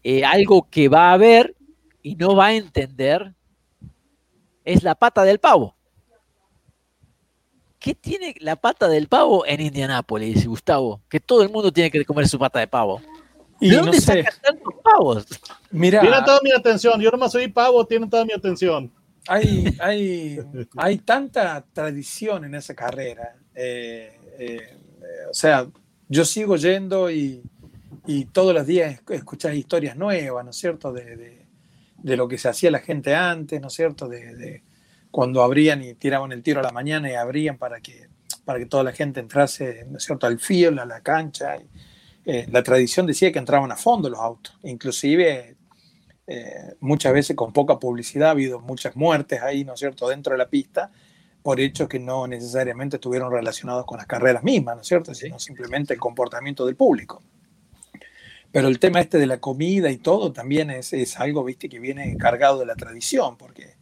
eh, 0.02 0.24
algo 0.24 0.68
que 0.70 0.88
va 0.88 1.12
a 1.12 1.16
ver 1.16 1.54
y 2.02 2.14
no 2.16 2.36
va 2.36 2.46
a 2.46 2.54
entender 2.54 3.34
es 4.64 4.82
la 4.82 4.94
pata 4.94 5.24
del 5.24 5.38
pavo. 5.38 5.76
¿Qué 7.78 7.94
tiene 7.94 8.34
la 8.40 8.56
pata 8.56 8.88
del 8.88 9.08
pavo 9.08 9.46
en 9.46 9.62
Indianápolis, 9.62 10.46
Gustavo? 10.46 11.00
Que 11.08 11.18
todo 11.18 11.42
el 11.42 11.48
mundo 11.48 11.72
tiene 11.72 11.90
que 11.90 12.04
comer 12.04 12.28
su 12.28 12.38
pata 12.38 12.58
de 12.58 12.66
pavo. 12.66 13.00
¿De 13.60 13.76
dónde 13.76 13.92
no 13.92 14.00
sé. 14.00 14.24
tantos 14.42 14.74
pavos? 14.82 15.26
Mira, 15.70 16.00
tiene 16.00 16.16
toda 16.24 16.40
mi 16.42 16.52
atención. 16.52 17.00
Yo 17.00 17.10
nomás 17.10 17.32
soy 17.32 17.48
pavo, 17.48 17.84
tiene 17.86 18.08
toda 18.08 18.24
mi 18.24 18.32
atención. 18.32 18.90
Hay, 19.28 19.76
hay, 19.80 20.40
hay 20.76 20.98
tanta 20.98 21.64
tradición 21.72 22.44
en 22.44 22.54
esa 22.54 22.74
carrera. 22.74 23.36
Eh, 23.54 24.18
eh, 24.38 24.76
o 25.30 25.34
sea, 25.34 25.66
yo 26.08 26.24
sigo 26.24 26.56
yendo 26.56 27.10
y, 27.10 27.42
y 28.06 28.24
todos 28.26 28.54
los 28.54 28.66
días 28.66 29.00
escuchas 29.08 29.54
historias 29.54 29.96
nuevas, 29.96 30.44
¿no 30.44 30.50
es 30.50 30.56
cierto? 30.56 30.92
De, 30.92 31.46
de, 31.98 32.16
lo 32.16 32.26
que 32.28 32.38
se 32.38 32.48
hacía 32.48 32.70
la 32.70 32.80
gente 32.80 33.14
antes, 33.14 33.60
¿no 33.60 33.68
es 33.68 33.74
cierto? 33.74 34.08
De, 34.08 34.62
cuando 35.10 35.42
abrían 35.42 35.82
y 35.82 35.94
tiraban 35.94 36.32
el 36.32 36.42
tiro 36.42 36.60
a 36.60 36.62
la 36.62 36.72
mañana 36.72 37.10
y 37.10 37.14
abrían 37.14 37.58
para 37.58 37.80
que, 37.80 38.08
para 38.44 38.58
que 38.58 38.66
toda 38.66 38.84
la 38.84 38.92
gente 38.92 39.20
entrase, 39.20 39.84
¿no 39.88 39.98
es 39.98 40.04
cierto?, 40.04 40.26
al 40.26 40.38
fiel, 40.38 40.78
a 40.78 40.86
la 40.86 41.00
cancha. 41.00 41.58
Eh, 42.24 42.46
la 42.50 42.62
tradición 42.62 43.06
decía 43.06 43.32
que 43.32 43.38
entraban 43.38 43.72
a 43.72 43.76
fondo 43.76 44.10
los 44.10 44.20
autos, 44.20 44.58
inclusive 44.62 45.56
eh, 46.26 46.74
muchas 46.80 47.12
veces 47.12 47.34
con 47.34 47.52
poca 47.52 47.78
publicidad, 47.78 48.28
ha 48.28 48.32
habido 48.32 48.60
muchas 48.60 48.94
muertes 48.94 49.40
ahí, 49.42 49.64
¿no 49.64 49.74
es 49.74 49.80
cierto?, 49.80 50.08
dentro 50.08 50.32
de 50.32 50.38
la 50.38 50.48
pista, 50.48 50.92
por 51.42 51.58
hechos 51.58 51.88
que 51.88 51.98
no 51.98 52.26
necesariamente 52.26 52.96
estuvieron 52.96 53.32
relacionados 53.32 53.86
con 53.86 53.96
las 53.96 54.06
carreras 54.06 54.44
mismas, 54.44 54.76
¿no 54.76 54.82
es 54.82 54.88
cierto?, 54.88 55.14
sino 55.14 55.38
simplemente 55.38 55.94
el 55.94 56.00
comportamiento 56.00 56.66
del 56.66 56.76
público. 56.76 57.22
Pero 58.52 58.68
el 58.68 58.78
tema 58.78 59.00
este 59.00 59.18
de 59.18 59.26
la 59.26 59.38
comida 59.38 59.90
y 59.90 59.96
todo 59.98 60.32
también 60.32 60.70
es, 60.70 60.92
es 60.92 61.18
algo, 61.18 61.42
viste, 61.44 61.68
que 61.68 61.78
viene 61.78 62.16
cargado 62.18 62.58
de 62.58 62.66
la 62.66 62.74
tradición, 62.74 63.38
porque 63.38 63.79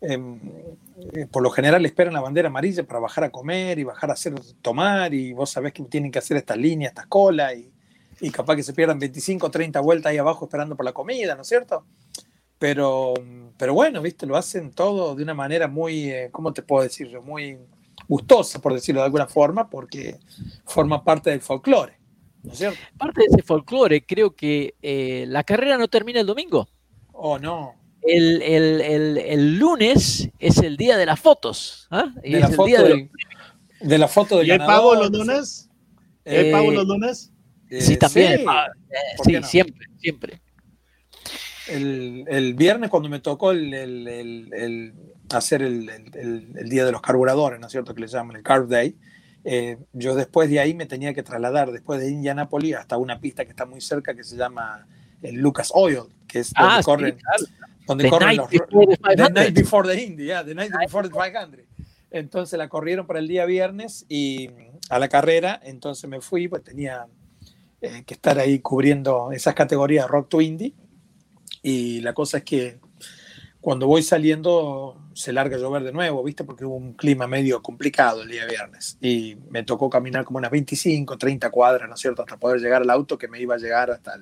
eh, 0.00 1.26
por 1.30 1.42
lo 1.42 1.50
general 1.50 1.84
esperan 1.84 2.14
la 2.14 2.20
bandera 2.20 2.48
amarilla 2.48 2.84
para 2.84 3.00
bajar 3.00 3.24
a 3.24 3.30
comer 3.30 3.78
y 3.78 3.84
bajar 3.84 4.10
a 4.10 4.14
hacer 4.14 4.34
tomar, 4.62 5.12
y 5.14 5.32
vos 5.32 5.50
sabés 5.50 5.72
que 5.72 5.82
tienen 5.84 6.10
que 6.10 6.18
hacer 6.18 6.36
estas 6.36 6.56
líneas, 6.56 6.90
estas 6.90 7.06
colas, 7.06 7.54
y, 7.56 7.72
y 8.20 8.30
capaz 8.30 8.56
que 8.56 8.62
se 8.62 8.72
pierdan 8.72 8.98
25 8.98 9.46
o 9.46 9.50
30 9.50 9.80
vueltas 9.80 10.10
ahí 10.10 10.18
abajo 10.18 10.44
esperando 10.44 10.76
por 10.76 10.84
la 10.84 10.92
comida, 10.92 11.34
¿no 11.34 11.42
es 11.42 11.48
cierto? 11.48 11.84
Pero, 12.58 13.14
pero 13.56 13.72
bueno, 13.74 14.02
viste, 14.02 14.26
lo 14.26 14.36
hacen 14.36 14.72
todo 14.72 15.14
de 15.14 15.22
una 15.22 15.34
manera 15.34 15.68
muy, 15.68 16.10
eh, 16.10 16.28
¿cómo 16.32 16.52
te 16.52 16.62
puedo 16.62 16.82
decir? 16.82 17.20
Muy 17.20 17.58
gustosa, 18.08 18.60
por 18.60 18.74
decirlo 18.74 19.00
de 19.00 19.06
alguna 19.06 19.26
forma, 19.26 19.70
porque 19.70 20.18
forma 20.64 21.04
parte 21.04 21.30
del 21.30 21.40
folclore. 21.40 21.98
Parte 22.96 23.20
de 23.20 23.26
ese 23.30 23.42
folclore, 23.42 24.04
creo 24.04 24.34
que 24.34 24.74
eh, 24.82 25.24
la 25.28 25.44
carrera 25.44 25.76
no 25.76 25.88
termina 25.88 26.20
el 26.20 26.26
domingo. 26.26 26.68
Oh, 27.12 27.38
no. 27.38 27.74
El, 28.02 29.58
lunes 29.58 30.30
es 30.38 30.58
el 30.58 30.76
día 30.76 30.96
de 30.96 31.06
las 31.06 31.20
fotos. 31.20 31.88
¿ah? 31.90 32.12
De, 32.22 32.40
la 32.40 32.48
foto 32.48 32.82
de, 32.82 33.10
de, 33.80 33.98
la 33.98 34.08
foto 34.08 34.42
¿Y 34.42 34.50
hay 34.50 34.58
pavo 34.58 34.94
los 34.94 35.10
lunes? 35.10 35.68
¿Hay 36.24 36.52
pavo 36.52 36.70
los 36.70 36.86
lunes? 36.86 37.32
sí, 37.70 37.96
también. 37.96 38.44
Sí, 39.24 39.34
eh, 39.34 39.42
siempre, 39.42 39.86
siempre. 39.98 40.40
El, 41.68 42.54
viernes 42.54 42.88
cuando 42.88 43.08
me 43.08 43.20
tocó 43.20 43.50
el, 43.52 44.94
hacer 45.30 45.62
el, 45.62 46.68
día 46.68 46.84
de 46.84 46.92
los 46.92 47.02
carburadores, 47.02 47.60
¿no 47.60 47.66
es 47.66 47.72
cierto? 47.72 47.94
Que 47.94 48.02
le 48.02 48.06
llaman 48.06 48.36
el 48.36 48.42
Carb 48.42 48.68
Day. 48.68 48.96
Eh, 49.44 49.78
yo 49.92 50.14
después 50.14 50.50
de 50.50 50.60
ahí 50.60 50.74
me 50.74 50.86
tenía 50.86 51.14
que 51.14 51.22
trasladar, 51.22 51.70
después 51.70 52.00
de 52.00 52.10
Indianapolis, 52.10 52.74
hasta 52.74 52.96
una 52.96 53.20
pista 53.20 53.44
que 53.44 53.50
está 53.50 53.66
muy 53.66 53.80
cerca 53.80 54.14
que 54.14 54.24
se 54.24 54.36
llama 54.36 54.86
el 55.22 55.36
Lucas 55.36 55.70
Oil, 55.74 56.02
que 56.26 56.40
es 56.40 56.52
donde 56.52 56.74
ah, 56.74 56.80
corren, 56.82 57.18
donde 57.88 58.08
corren 58.10 58.36
los, 58.36 58.48
the 58.50 59.30
Night 59.30 59.54
Before 59.54 59.88
the 59.88 60.00
Indy, 60.00 60.28
the 60.28 60.54
Night 60.54 60.72
Before 60.78 61.08
the 61.08 61.14
500. 61.14 61.64
Entonces 62.10 62.58
la 62.58 62.68
corrieron 62.68 63.06
para 63.06 63.18
el 63.18 63.26
día 63.26 63.46
viernes 63.46 64.04
y 64.08 64.50
a 64.90 64.98
la 64.98 65.08
carrera, 65.08 65.58
entonces 65.62 66.08
me 66.08 66.20
fui, 66.20 66.48
pues 66.48 66.62
tenía 66.62 67.06
eh, 67.80 68.04
que 68.06 68.14
estar 68.14 68.38
ahí 68.38 68.60
cubriendo 68.60 69.32
esas 69.32 69.54
categorías 69.54 70.06
Rock 70.06 70.28
to 70.28 70.40
Indy. 70.40 70.74
Y 71.62 72.00
la 72.02 72.12
cosa 72.12 72.38
es 72.38 72.44
que 72.44 72.78
cuando 73.60 73.86
voy 73.86 74.02
saliendo 74.02 74.96
se 75.14 75.32
larga 75.32 75.56
a 75.56 75.58
llover 75.58 75.82
de 75.82 75.92
nuevo, 75.92 76.22
¿viste? 76.22 76.44
Porque 76.44 76.64
hubo 76.64 76.76
un 76.76 76.92
clima 76.92 77.26
medio 77.26 77.60
complicado 77.60 78.22
el 78.22 78.28
día 78.28 78.46
viernes 78.46 78.96
y 79.00 79.36
me 79.50 79.64
tocó 79.64 79.90
caminar 79.90 80.24
como 80.24 80.38
unas 80.38 80.50
25, 80.50 81.18
30 81.18 81.50
cuadras, 81.50 81.88
¿no 81.88 81.94
es 81.94 82.00
cierto? 82.00 82.22
Hasta 82.22 82.36
poder 82.36 82.60
llegar 82.60 82.82
al 82.82 82.90
auto 82.90 83.18
que 83.18 83.28
me 83.28 83.40
iba 83.40 83.54
a 83.54 83.58
llegar 83.58 83.90
hasta, 83.90 84.20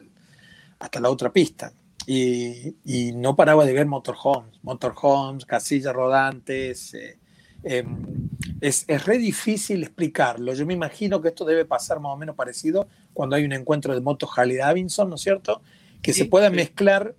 hasta 0.79 1.01
la 1.01 1.11
otra 1.11 1.33
pista. 1.33 1.73
Y, 2.07 2.77
y, 2.85 3.13
no 3.13 3.35
paraba 3.35 3.65
de 3.65 3.73
ver 3.73 3.87
motorhomes, 3.87 4.63
motorhomes, 4.63 5.45
casillas 5.45 5.93
rodantes. 5.93 6.95
Eh, 6.95 7.19
em, 7.65 8.29
es, 8.61 8.85
es 8.87 9.05
re 9.05 9.19
difícil 9.19 9.83
explicarlo. 9.83 10.55
Yo 10.55 10.65
me 10.67 10.75
imagino 10.75 11.21
que 11.21 11.29
esto 11.29 11.45
debe 11.45 11.65
pasar 11.65 11.99
más 11.99 12.13
o 12.13 12.17
menos 12.17 12.37
parecido 12.37 12.87
cuando 13.13 13.35
hay 13.35 13.45
un 13.45 13.53
encuentro 13.53 13.93
de 13.93 14.01
motos 14.01 14.31
Harley 14.37 14.57
Davidson, 14.57 15.09
¿no 15.09 15.17
es 15.17 15.23
cierto? 15.23 15.63
Que 16.01 16.13
se 16.13 16.27
pueda 16.27 16.49
mezclar 16.49 17.15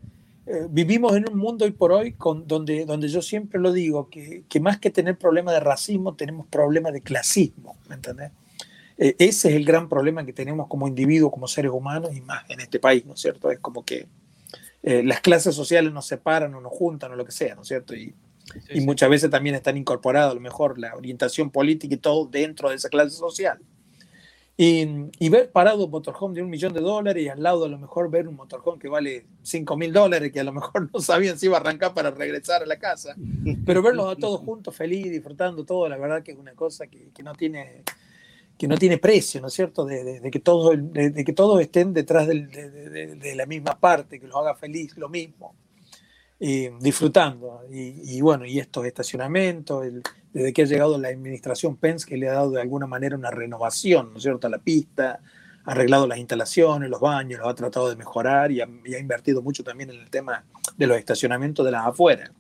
eh, 0.50 0.66
vivimos 0.70 1.14
en 1.14 1.30
un 1.30 1.38
mundo 1.38 1.66
hoy 1.66 1.72
por 1.72 1.92
hoy 1.92 2.14
con, 2.14 2.48
donde, 2.48 2.86
donde 2.86 3.10
yo 3.10 3.22
siempre 3.22 3.60
lo 3.60 3.74
digo, 3.74 4.10
que, 4.10 4.46
que 4.48 4.62
más 4.62 4.80
que 4.80 4.90
tener 4.90 5.18
problemas 5.18 5.54
de 5.54 5.60
racismo, 5.60 6.16
tenemos 6.16 6.48
problemas 6.48 6.94
de 6.94 7.02
clasismo, 7.02 7.76
¿me 7.90 7.96
entendés? 7.96 8.32
Eh, 8.98 9.16
ese 9.20 9.50
es 9.50 9.56
el 9.56 9.66
gran 9.66 9.90
problema 9.90 10.26
que 10.26 10.32
tenemos 10.32 10.68
como 10.68 10.88
individuos, 10.88 11.34
como 11.34 11.50
seres 11.50 11.72
humanos 11.72 12.16
y 12.16 12.22
más 12.22 12.50
en 12.50 12.62
este 12.62 12.80
país, 12.80 13.06
¿no 13.06 13.16
es 13.16 13.20
cierto? 13.20 13.52
Es 13.52 13.60
como 13.60 13.84
que 13.84 14.08
eh, 14.88 15.04
las 15.04 15.20
clases 15.20 15.54
sociales 15.54 15.92
nos 15.92 16.06
separan 16.06 16.56
o 16.56 16.62
nos 16.62 16.72
juntan 16.72 17.12
o 17.12 17.16
lo 17.18 17.26
que 17.26 17.34
sea, 17.34 17.56
¿no 17.56 17.64
es 17.64 17.68
cierto? 17.68 17.94
Y, 17.94 18.16
y 18.70 18.80
muchas 18.80 19.10
veces 19.10 19.30
también 19.30 19.54
están 19.54 19.76
incorporadas 19.76 20.32
a 20.32 20.34
lo 20.34 20.40
mejor 20.40 20.80
la 20.80 20.96
orientación 20.96 21.50
política 21.50 21.96
y 21.96 21.98
todo 21.98 22.26
dentro 22.26 22.70
de 22.70 22.76
esa 22.76 22.88
clase 22.88 23.18
social. 23.18 23.60
Y, 24.56 25.30
ver 25.30 25.52
parado 25.52 25.84
un 25.84 25.92
motorhome 25.92 26.36
de 26.36 26.42
un 26.42 26.50
millón 26.50 26.72
de 26.72 26.80
dólares 26.80 27.22
y 27.22 27.28
al 27.28 27.44
lado 27.44 27.66
a 27.66 27.68
lo 27.68 27.78
mejor 27.78 28.10
ver 28.10 28.30
un 28.30 28.36
motorhome 28.36 28.80
que 28.80 28.88
vale 28.88 29.26
5 29.44 29.76
mil 29.76 29.92
dólares, 29.92 30.32
que 30.32 30.40
a 30.40 30.46
lo 30.46 30.54
mejor 30.54 30.90
no 30.94 31.02
sabían 31.02 31.38
si 31.38 31.48
iba 31.48 31.58
a 31.58 31.60
arrancar 31.60 31.94
para 31.94 32.12
regresar 32.12 32.64
a 32.64 32.66
la 32.66 32.80
casa. 32.80 33.14
Pero 33.66 33.82
verlos 33.82 34.10
a 34.10 34.16
todos 34.16 34.40
juntos, 34.40 34.74
feliz, 34.74 35.12
disfrutando 35.12 35.66
todo, 35.66 35.90
la 35.90 35.98
verdad 35.98 36.24
que 36.24 36.32
es 36.32 36.38
una 36.38 36.54
cosa 36.54 36.88
que, 36.88 37.10
que 37.14 37.24
no 37.24 37.36
tiene 37.36 37.84
que 38.58 38.68
no 38.68 38.78
tiene 38.78 38.98
precio, 38.98 39.40
¿no 39.42 39.48
es 39.48 39.54
cierto? 39.54 39.86
De, 39.86 40.20
de, 40.20 40.32
que, 40.32 40.40
todos, 40.40 40.76
de, 40.78 41.24
que 41.24 41.34
todos 41.34 41.62
estén 41.62 41.94
detrás 41.94 42.28
de, 42.28 43.34
la 43.36 43.46
misma 43.46 43.80
parte, 43.80 44.20
que 44.20 44.28
los 44.28 44.36
haga 44.36 44.56
feliz 44.56 44.98
lo 44.98 45.10
mismo, 45.10 45.56
y 46.40 46.70
disfrutando. 46.80 47.62
Y, 47.72 48.16
y, 48.18 48.22
bueno, 48.22 48.46
y 48.46 48.60
estos 48.60 48.86
estacionamientos, 48.86 49.86
el, 49.86 50.04
desde 50.38 50.54
que 50.54 50.62
ha 50.62 50.66
llegado 50.66 50.98
la 51.00 51.08
administración 51.08 51.78
Pence, 51.78 52.08
que 52.08 52.16
le 52.16 52.30
ha 52.30 52.34
dado 52.34 52.52
de 52.52 52.62
alguna 52.62 52.86
manera 52.86 53.16
una 53.16 53.32
renovación, 53.32 54.12
¿no 54.12 54.18
es 54.18 54.24
cierto?, 54.24 54.48
a 54.48 54.50
la 54.50 54.60
pista, 54.60 55.20
ha 55.66 55.72
arreglado 55.72 56.08
las 56.08 56.20
instalaciones, 56.20 56.90
los 56.90 57.00
baños, 57.00 57.40
los 57.40 57.50
ha 57.50 57.56
tratado 57.56 57.90
de 57.90 57.96
mejorar 57.96 58.52
y 58.52 58.62
ha, 58.62 59.00
invertido 59.00 59.42
mucho 59.42 59.64
también 59.64 59.90
en 59.90 60.00
el 60.00 60.10
tema 60.10 60.46
de 60.78 60.88
los 60.88 60.98
estacionamientos 60.98 61.66
de 61.66 61.72
las 61.72 61.88
afueras. 61.88 62.32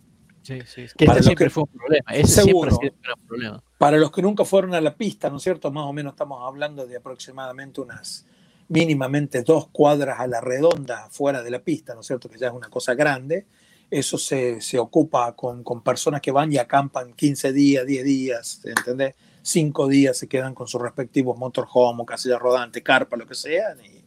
Sí, 0.43 0.61
sí, 0.65 0.85
que 0.95 1.05
para 1.05 1.21
siempre 1.23 1.49
fue 1.49 1.63
un 1.63 1.69
problema. 1.69 2.11
Ese 2.13 2.43
seguro, 2.43 2.71
siempre 2.71 3.11
un 3.13 3.27
problema. 3.27 3.63
Para 3.77 3.97
los 3.97 4.11
que 4.11 4.21
nunca 4.21 4.43
fueron 4.43 4.73
a 4.73 4.81
la 4.81 4.95
pista, 4.95 5.29
¿no 5.29 5.37
es 5.37 5.43
cierto? 5.43 5.71
Más 5.71 5.85
o 5.85 5.93
menos 5.93 6.13
estamos 6.13 6.41
hablando 6.45 6.85
de 6.85 6.97
aproximadamente 6.97 7.81
unas 7.81 8.25
mínimamente 8.69 9.43
dos 9.43 9.67
cuadras 9.67 10.19
a 10.19 10.27
la 10.27 10.41
redonda 10.41 11.07
fuera 11.09 11.41
de 11.41 11.51
la 11.51 11.59
pista, 11.59 11.93
¿no 11.93 12.01
es 12.01 12.07
cierto? 12.07 12.29
Que 12.29 12.37
ya 12.37 12.47
es 12.47 12.53
una 12.53 12.69
cosa 12.69 12.95
grande 12.95 13.45
eso 13.89 14.17
se, 14.17 14.59
se 14.61 14.77
ocupa 14.79 15.33
con, 15.33 15.63
con, 15.63 15.81
personas 15.81 16.21
que 16.21 16.31
van 16.31 16.51
y 16.51 16.57
acampan 16.57 17.13
15 17.13 17.53
días, 17.53 17.85
10 17.85 18.03
días, 18.03 18.61
¿entendés? 18.65 19.15
5 19.41 19.87
días 19.87 20.17
se 20.17 20.27
quedan 20.27 20.53
con 20.53 20.67
sus 20.67 20.81
respectivos 20.81 21.37
motorhome 21.37 22.01
o 22.01 22.05
casilla 22.05 22.37
rodante, 22.37 22.83
carpa, 22.83 23.15
lo 23.15 23.25
que 23.25 23.35
sea, 23.35 23.75
y 23.83 24.03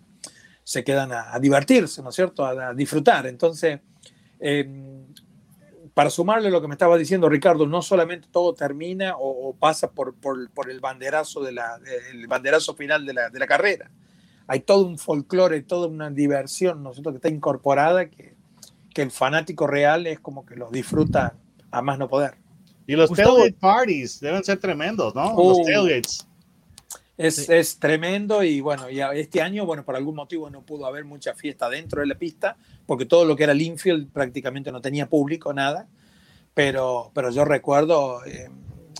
se 0.62 0.84
quedan 0.84 1.12
a, 1.12 1.38
divertirse, 1.40 2.02
¿no 2.02 2.10
es 2.10 2.14
cierto? 2.14 2.44
A, 2.44 2.74
disfrutar. 2.74 3.26
Entonces, 3.26 3.80
em, 4.38 5.09
para 5.94 6.10
sumarle 6.10 6.50
lo 6.50 6.60
que 6.60 6.68
me 6.68 6.74
estaba 6.74 6.96
diciendo 6.96 7.28
Ricardo, 7.28 7.66
no 7.66 7.82
solamente 7.82 8.28
todo 8.30 8.54
termina 8.54 9.14
o, 9.18 9.54
pasa 9.58 9.90
por, 9.90 10.14
por, 10.14 10.50
por, 10.50 10.70
el 10.70 10.80
banderazo, 10.80 11.42
de 11.42 11.52
la, 11.52 11.78
el 12.12 12.26
banderazo 12.26 12.74
final 12.74 13.04
de 13.06 13.14
la, 13.14 13.30
de 13.30 13.38
la 13.38 13.46
carrera. 13.46 13.90
Hay 14.46 14.60
todo 14.60 14.86
un 14.86 14.98
folclore, 14.98 15.62
toda 15.62 15.86
una 15.86 16.10
diversión, 16.10 16.82
¿no 16.82 16.90
es 16.90 16.96
cierto?, 16.96 17.10
que 17.10 17.16
está 17.16 17.28
incorporada 17.28 18.08
que 18.08 18.34
que 18.92 19.02
el 19.02 19.10
fanático 19.10 19.66
real 19.66 20.06
es 20.06 20.20
como 20.20 20.44
que 20.44 20.56
los 20.56 20.70
disfruta 20.70 21.34
a 21.70 21.82
más 21.82 21.98
no 21.98 22.08
poder. 22.08 22.34
Y 22.86 22.96
los 22.96 23.10
tailgate 23.10 23.52
parties 23.52 24.20
deben 24.20 24.42
ser 24.42 24.58
tremendos, 24.58 25.14
¿no? 25.14 25.34
los 25.36 25.58
uh. 25.58 25.64
tailgates. 25.64 26.26
Es, 27.20 27.50
es, 27.50 27.78
tremendo 27.78 28.42
y 28.42 28.62
bueno, 28.62 28.88
ya 28.88 29.12
este 29.12 29.42
año, 29.42 29.66
bueno, 29.66 29.84
por 29.84 29.94
algún 29.94 30.14
motivo 30.14 30.48
no 30.48 30.62
pudo 30.62 30.86
haber 30.86 31.04
mucha 31.04 31.34
fiesta 31.34 31.68
dentro 31.68 32.00
de 32.00 32.06
la 32.06 32.14
pista, 32.14 32.56
porque 32.86 33.04
todo 33.04 33.26
lo 33.26 33.36
que 33.36 33.42
era 33.42 33.52
el 33.52 33.60
infield 33.60 34.10
prácticamente 34.10 34.72
no 34.72 34.80
tenía 34.80 35.06
público, 35.06 35.52
nada. 35.52 35.86
Pero, 36.54 37.10
pero 37.14 37.30
yo 37.30 37.44
recuerdo 37.44 38.24
eh, 38.24 38.48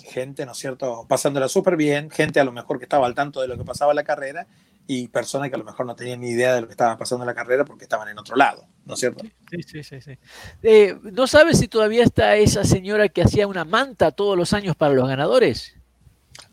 gente, 0.05 0.45
¿no 0.45 0.53
es 0.53 0.59
cierto?, 0.59 1.07
pasándola 1.09 1.49
súper 1.49 1.79
bien, 1.79 2.11
gente 2.11 2.41
a 2.41 2.45
lo 2.45 2.53
mejor 2.53 2.79
que 2.79 2.85
estaba 2.85 3.07
al 3.07 3.15
tanto 3.15 3.41
de 3.41 3.49
lo 3.49 3.57
que 3.57 3.65
pasaba 3.65 3.93
en 3.93 3.97
la 3.97 4.05
carrera 4.05 4.47
y 4.87 5.09
personas 5.09 5.49
que 5.49 5.55
a 5.55 5.59
lo 5.59 5.65
mejor 5.65 5.87
no 5.87 5.97
tenían 5.97 6.21
ni 6.21 6.29
idea 6.29 6.55
de 6.55 6.61
lo 6.61 6.67
que 6.67 6.75
estaba 6.75 6.99
pasando 6.99 7.25
en 7.25 7.27
la 7.29 7.35
carrera 7.35 7.65
porque 7.65 7.85
estaban 7.85 8.09
en 8.09 8.19
otro 8.19 8.37
lado, 8.37 8.67
¿no 8.85 8.95
es 8.95 9.01
cierto? 9.01 9.25
Sí, 9.51 9.63
sí, 9.63 9.83
sí. 9.83 10.01
sí. 10.03 10.19
Eh, 10.63 10.95
¿No 11.05 11.27
sabes 11.27 11.59
si 11.59 11.69
todavía 11.69 12.05
está 12.05 12.37
esa 12.37 12.65
señora 12.65 13.09
que 13.09 13.23
hacía 13.23 13.47
una 13.47 13.65
manta 13.65 14.11
todos 14.11 14.37
los 14.37 14.53
años 14.53 14.77
para 14.77 14.93
los 14.93 15.09
ganadores? 15.09 15.80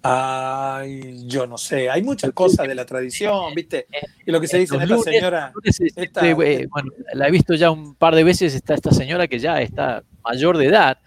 Ay, 0.09 1.27
yo 1.27 1.45
no 1.47 1.57
sé, 1.57 1.89
hay 1.89 2.01
muchas 2.01 2.31
cosas 2.31 2.67
de 2.67 2.75
la 2.75 2.85
tradición, 2.85 3.53
¿viste? 3.53 3.87
Y 4.25 4.31
lo 4.31 4.39
que 4.39 4.47
se 4.47 4.59
dice 4.59 4.75
en 4.75 4.83
esta 4.83 4.97
señora... 4.99 5.53
Esta, 5.95 6.27
eh, 6.27 6.67
bueno, 6.67 6.91
la 7.13 7.27
he 7.27 7.31
visto 7.31 7.53
ya 7.55 7.71
un 7.71 7.95
par 7.95 8.15
de 8.15 8.23
veces, 8.23 8.55
está 8.55 8.73
esta 8.73 8.91
señora 8.91 9.27
que 9.27 9.39
ya 9.39 9.61
está 9.61 10.03
mayor 10.23 10.57
de 10.57 10.67
edad, 10.67 10.97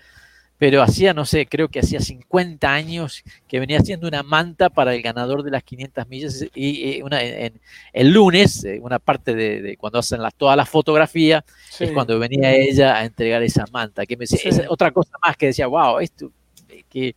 pero 0.60 0.82
hacía, 0.82 1.14
no 1.14 1.24
sé, 1.24 1.46
creo 1.46 1.68
que 1.68 1.80
hacía 1.80 2.00
50 2.00 2.70
años 2.70 3.24
que 3.48 3.58
venía 3.58 3.78
haciendo 3.78 4.06
una 4.06 4.22
manta 4.22 4.68
para 4.68 4.94
el 4.94 5.00
ganador 5.00 5.42
de 5.42 5.50
las 5.50 5.62
500 5.62 6.06
millas 6.06 6.44
y, 6.54 7.00
una, 7.00 7.22
en, 7.22 7.58
el 7.94 8.10
lunes, 8.10 8.62
eh, 8.64 8.78
una 8.82 8.98
parte 8.98 9.34
de, 9.34 9.78
cuando 9.78 10.00
hacen 10.00 10.20
la, 10.20 10.30
toda 10.30 10.56
la 10.56 10.66
fotografía, 10.66 11.46
es 11.78 11.90
cuando 11.92 12.18
venía 12.18 12.52
ella 12.52 12.98
a 12.98 13.06
entregar 13.06 13.42
esa 13.42 13.64
manta, 13.72 14.04
que 14.04 14.18
me 14.18 14.26
decía, 14.26 14.66
otra 14.68 14.90
cosa 14.90 15.12
más 15.22 15.34
que 15.38 15.46
decía, 15.46 15.66
wow, 15.66 15.98
esto, 15.98 16.30
eh, 16.68 16.82
que 16.90 17.16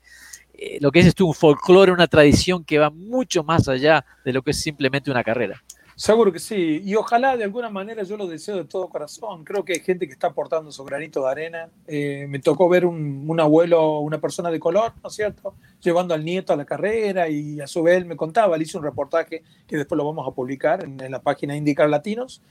eh, 0.66 0.78
lo 0.80 0.92
que 0.92 1.00
es 1.00 1.08
esto 1.08 1.26
un 1.26 1.34
folclore, 1.34 1.92
una 1.92 2.08
tradición 2.08 2.64
que 2.64 2.80
va 2.80 2.90
mucho 2.90 3.44
más 3.44 3.68
allá 3.68 4.06
de 4.24 4.32
lo 4.32 4.42
que 4.42 4.52
es 4.52 4.62
simplemente 4.62 5.12
una 5.12 5.22
carrera. 5.22 5.62
Seguro 5.96 6.32
que 6.32 6.40
sí, 6.40 6.82
y 6.84 6.96
ojalá 6.96 7.36
de 7.36 7.44
alguna 7.44 7.70
manera 7.70 8.04
yo 8.04 8.16
lo 8.16 8.28
deseo 8.28 8.56
de 8.56 8.64
todo 8.64 8.88
corazón. 8.88 9.44
Creo 9.44 9.66
que 9.66 9.74
hay 9.74 9.80
gente 9.82 10.08
que 10.08 10.14
está 10.14 10.28
aportando 10.28 10.72
su 10.72 10.84
granito 10.86 11.24
de 11.24 11.30
arena. 11.30 11.70
Eh, 11.86 12.28
me 12.30 12.40
tocó 12.40 12.70
ver 12.70 12.86
un, 12.86 13.26
un, 13.28 13.40
abuelo, 13.42 14.00
una 14.00 14.22
persona 14.22 14.50
de 14.50 14.60
color, 14.60 14.94
¿no 15.04 15.10
es 15.10 15.16
cierto?, 15.16 15.54
llevando 15.82 16.14
al 16.14 16.24
nieto 16.24 16.54
a 16.54 16.56
la 16.56 16.66
carrera 16.66 17.28
y 17.28 17.60
a 17.60 17.68
su 17.68 17.84
vez 17.84 17.98
él 17.98 18.06
me 18.06 18.16
contaba, 18.16 18.58
le 18.58 18.64
hice 18.64 18.78
un 18.78 18.84
reportaje 18.84 19.44
que 19.68 19.78
después 19.78 19.98
lo 19.98 20.06
vamos 20.06 20.26
a 20.26 20.32
publicar 20.32 20.84
en, 20.86 21.12
la 21.12 21.22
página 21.22 21.58
Indicar 21.58 21.90
Latinos. 21.90 22.42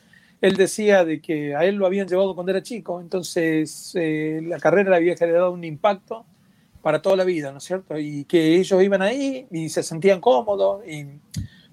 Él 0.42 0.55
decía 0.55 1.05
de 1.05 1.20
que 1.22 1.57
a 1.57 1.64
él 1.64 1.77
lo 1.77 1.87
habían 1.87 2.07
llevado 2.07 2.35
cuando 2.35 2.53
era 2.53 2.62
chico, 2.62 3.01
entonces 3.01 3.92
eh, 3.94 4.40
la 4.42 4.59
carrera 4.59 4.90
le 4.90 4.96
había 4.96 5.16
generado 5.16 5.51
un 5.53 5.64
impacto 5.64 6.27
para 6.83 7.01
toda 7.01 7.16
la 7.16 7.25
vida, 7.25 7.53
¿no 7.53 7.59
es 7.59 7.64
cierto? 7.64 7.99
Y 7.99 8.25
que 8.25 8.57
ellos 8.57 8.83
iban 8.83 9.03
ahí 9.03 9.47
y 9.51 9.68
se 9.68 9.83
sentían 9.83 10.21
cómodos 10.21 10.87
y 10.87 11.07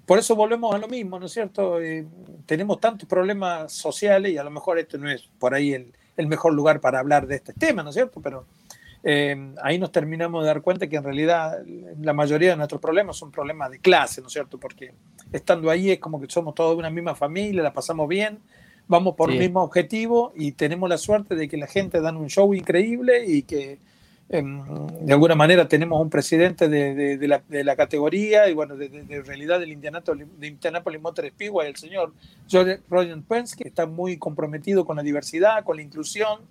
por 0.06 0.18
eso 0.18 0.34
volvemos 0.34 0.74
a 0.74 0.78
lo 0.78 0.88
mismo, 0.88 1.18
¿no 1.18 1.26
es 1.26 1.32
cierto? 1.32 1.80
Eh, 1.80 2.06
tenemos 2.46 2.80
tantos 2.80 3.08
problemas 3.08 3.72
sociales 3.72 4.32
y 4.32 4.38
a 4.38 4.44
lo 4.44 4.50
mejor 4.50 4.78
este 4.78 4.98
no 4.98 5.10
es 5.10 5.28
por 5.38 5.54
ahí 5.54 5.72
el, 5.72 5.92
el 6.16 6.26
mejor 6.26 6.54
lugar 6.54 6.80
para 6.80 7.00
hablar 7.00 7.26
de 7.26 7.36
este 7.36 7.52
tema, 7.52 7.82
¿no 7.82 7.90
es 7.90 7.94
cierto? 7.94 8.20
Pero 8.20 8.46
eh, 9.02 9.54
ahí 9.62 9.78
nos 9.78 9.92
terminamos 9.92 10.42
de 10.42 10.48
dar 10.48 10.62
cuenta 10.62 10.86
que 10.86 10.96
en 10.96 11.04
realidad 11.04 11.58
la 12.00 12.12
mayoría 12.12 12.50
de 12.50 12.56
nuestros 12.56 12.80
problemas 12.80 13.16
son 13.16 13.30
problemas 13.30 13.70
de 13.70 13.78
clase, 13.78 14.20
¿no 14.20 14.26
es 14.26 14.32
cierto? 14.32 14.58
Porque 14.58 14.92
estando 15.32 15.70
ahí 15.70 15.90
es 15.90 15.98
como 15.98 16.20
que 16.20 16.26
somos 16.28 16.54
todos 16.54 16.72
de 16.72 16.78
una 16.78 16.90
misma 16.90 17.14
familia, 17.14 17.62
la 17.62 17.72
pasamos 17.72 18.08
bien, 18.08 18.38
vamos 18.88 19.14
por 19.14 19.30
el 19.30 19.38
mismo 19.38 19.62
objetivo 19.62 20.32
y 20.34 20.52
tenemos 20.52 20.88
la 20.88 20.98
suerte 20.98 21.34
de 21.34 21.48
que 21.48 21.56
la 21.56 21.66
gente 21.66 22.00
dan 22.00 22.16
un 22.16 22.28
show 22.28 22.52
increíble 22.52 23.24
y 23.26 23.42
que 23.42 23.78
de 24.30 25.12
alguna 25.12 25.34
manera 25.34 25.66
tenemos 25.66 26.00
un 26.00 26.08
presidente 26.08 26.68
de, 26.68 27.18
la, 27.64 27.76
categoría 27.76 28.48
y 28.48 28.54
bueno, 28.54 28.76
de, 28.76 29.22
realidad 29.26 29.58
del 29.58 29.72
Indianapolis, 29.72 30.24
de 30.38 30.46
Indianapolis 30.46 31.00
Motor 31.00 31.26
Speedway, 31.30 31.68
el 31.68 31.76
señor 31.76 32.12
Roger 32.88 33.20
Pence, 33.26 33.56
que 33.56 33.66
está 33.66 33.86
muy 33.86 34.18
comprometido 34.18 34.84
con 34.84 34.96
la 34.96 35.02
diversidad, 35.02 35.64
con 35.64 35.76
la 35.78 35.82
inclusión. 35.82 36.42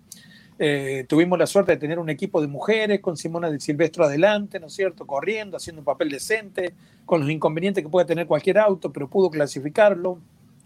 Eh, 0.61 1.05
tuvimos 1.07 1.39
la 1.39 1.47
suerte 1.47 1.71
de 1.71 1.77
tener 1.77 1.99
un 1.99 2.09
equipo 2.09 2.41
de 2.41 2.47
mujeres 2.47 2.99
con 2.99 3.15
Simona 3.15 3.49
del 3.49 3.61
Silvestro 3.61 4.03
adelante, 4.03 4.59
¿no 4.59 4.67
es 4.67 4.73
cierto? 4.73 5.07
Corriendo, 5.07 5.55
haciendo 5.55 5.79
un 5.79 5.85
papel 5.85 6.09
decente, 6.09 6.73
con 7.05 7.21
los 7.21 7.29
inconvenientes 7.29 7.81
que 7.81 7.89
puede 7.89 8.05
tener 8.05 8.27
cualquier 8.27 8.57
auto, 8.57 8.91
pero 8.91 9.07
pudo 9.07 9.29
clasificarlo. 9.29 10.19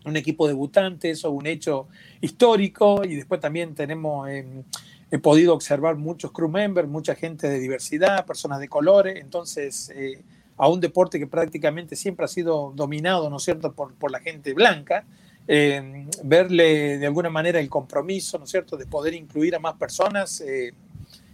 Un 0.05 0.17
equipo 0.17 0.47
debutante, 0.47 1.11
eso 1.11 1.27
es 1.27 1.33
un 1.35 1.45
hecho 1.45 1.87
histórico. 2.21 3.03
Y 3.05 3.17
después 3.17 3.39
también 3.39 3.75
tenemos... 3.75 4.27
Eh, 4.29 4.63
he 5.13 5.19
podido 5.19 5.53
observar 5.53 5.95
muchos 5.95 6.31
crew 6.31 6.49
members, 6.49 6.87
mucha 6.87 7.13
gente 7.13 7.47
de 7.47 7.59
diversidad, 7.59 8.25
personas 8.25 8.59
de 8.59 8.67
colores, 8.67 9.17
entonces 9.17 9.91
eh, 9.95 10.19
a 10.57 10.67
un 10.67 10.79
deporte 10.79 11.19
que 11.19 11.27
prácticamente 11.27 11.95
siempre 11.95 12.25
ha 12.25 12.27
sido 12.27 12.73
dominado, 12.75 13.29
¿no 13.29 13.37
es 13.37 13.43
cierto?, 13.43 13.73
por, 13.73 14.09
la 14.09 14.19
gente 14.21 14.55
blanca, 14.55 15.05
eh, 15.47 16.07
verle 16.23 16.97
de 16.97 17.05
alguna 17.05 17.29
manera 17.29 17.59
el 17.59 17.69
compromiso, 17.69 18.39
¿no 18.39 18.45
es 18.45 18.49
cierto?, 18.49 18.75
de 18.75 18.87
poder 18.87 19.13
incluir 19.13 19.55
a 19.55 19.59
más 19.59 19.75
personas, 19.75 20.41
eh, 20.41 20.73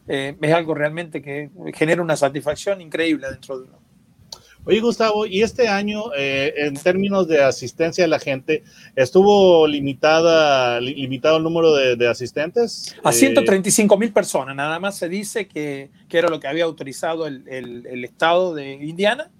es 0.05 0.53
algo 0.53 0.73
realmente 0.73 1.21
que 1.21 1.49
genera 1.73 2.01
una 2.01 2.17
satisfacción 2.17 2.81
increíble 2.81 3.31
dentro 3.31 3.59
de 3.59 3.63
uno. 3.63 3.78
Oye, 4.65 4.81
Gustavo, 4.81 5.25
y 5.25 5.41
este 5.41 5.69
año, 5.69 6.13
eh, 6.15 6.53
en 6.57 6.75
términos 6.75 7.27
de 7.27 7.41
asistencia 7.41 8.03
de 8.03 8.09
la 8.09 8.19
gente, 8.19 8.63
¿estuvo 8.95 9.65
limitada, 9.65 10.81
limitado 10.81 11.37
el 11.37 11.43
número 11.43 11.73
de, 11.73 12.07
asistentes? 12.07 12.95
A 13.03 13.11
135 13.11 13.97
mil 13.97 14.11
personas, 14.11 14.55
nada 14.55 14.79
más 14.79 14.97
se 14.97 15.07
dice 15.07 15.47
que, 15.47 15.89
que, 16.09 16.17
era 16.17 16.27
lo 16.27 16.39
que 16.39 16.47
había 16.47 16.65
autorizado 16.65 17.25
el, 17.25 17.47
el, 17.47 18.03
estado 18.03 18.53
de 18.53 18.73
Indiana. 18.73 19.31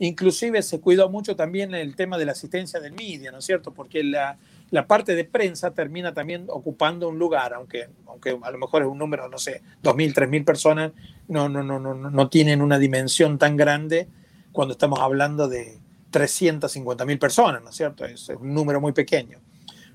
Inclusive 0.00 0.60
se 0.62 0.80
cuidó 0.80 1.08
mucho 1.08 1.36
también 1.36 1.72
el 1.72 1.94
tema 1.94 2.18
de 2.18 2.26
la 2.26 2.32
asistencia 2.32 2.80
del 2.80 2.94
media, 2.94 3.30
¿no 3.30 3.38
es 3.38 3.44
cierto? 3.44 3.72
Porque 3.72 4.02
la, 4.02 4.38
la 4.70 4.88
parte 4.88 5.14
de 5.14 5.24
prensa 5.24 5.70
termina 5.70 6.12
también 6.12 6.46
ocupando 6.48 7.08
un 7.08 7.18
lugar, 7.18 7.54
aunque, 7.54 7.88
aunque 8.08 8.36
a 8.42 8.50
lo 8.50 8.58
mejor 8.58 8.82
es 8.82 8.88
un 8.88 8.98
número, 8.98 9.28
no 9.28 9.38
sé, 9.38 9.62
2.000, 9.84 10.14
3.000 10.14 10.44
personas, 10.44 10.92
no, 11.28 11.48
no, 11.48 11.62
no, 11.62 11.78
no, 11.78 11.94
no 11.94 12.28
tienen 12.28 12.60
una 12.60 12.80
dimensión 12.80 13.38
tan 13.38 13.56
grande 13.56 14.08
cuando 14.54 14.72
estamos 14.72 15.00
hablando 15.00 15.48
de 15.48 15.78
350 16.10 17.04
mil 17.04 17.18
personas, 17.18 17.62
¿no 17.62 17.68
es 17.68 17.76
cierto? 17.76 18.06
Es, 18.06 18.30
un 18.30 18.54
número 18.54 18.80
muy 18.80 18.92
pequeño. 18.92 19.40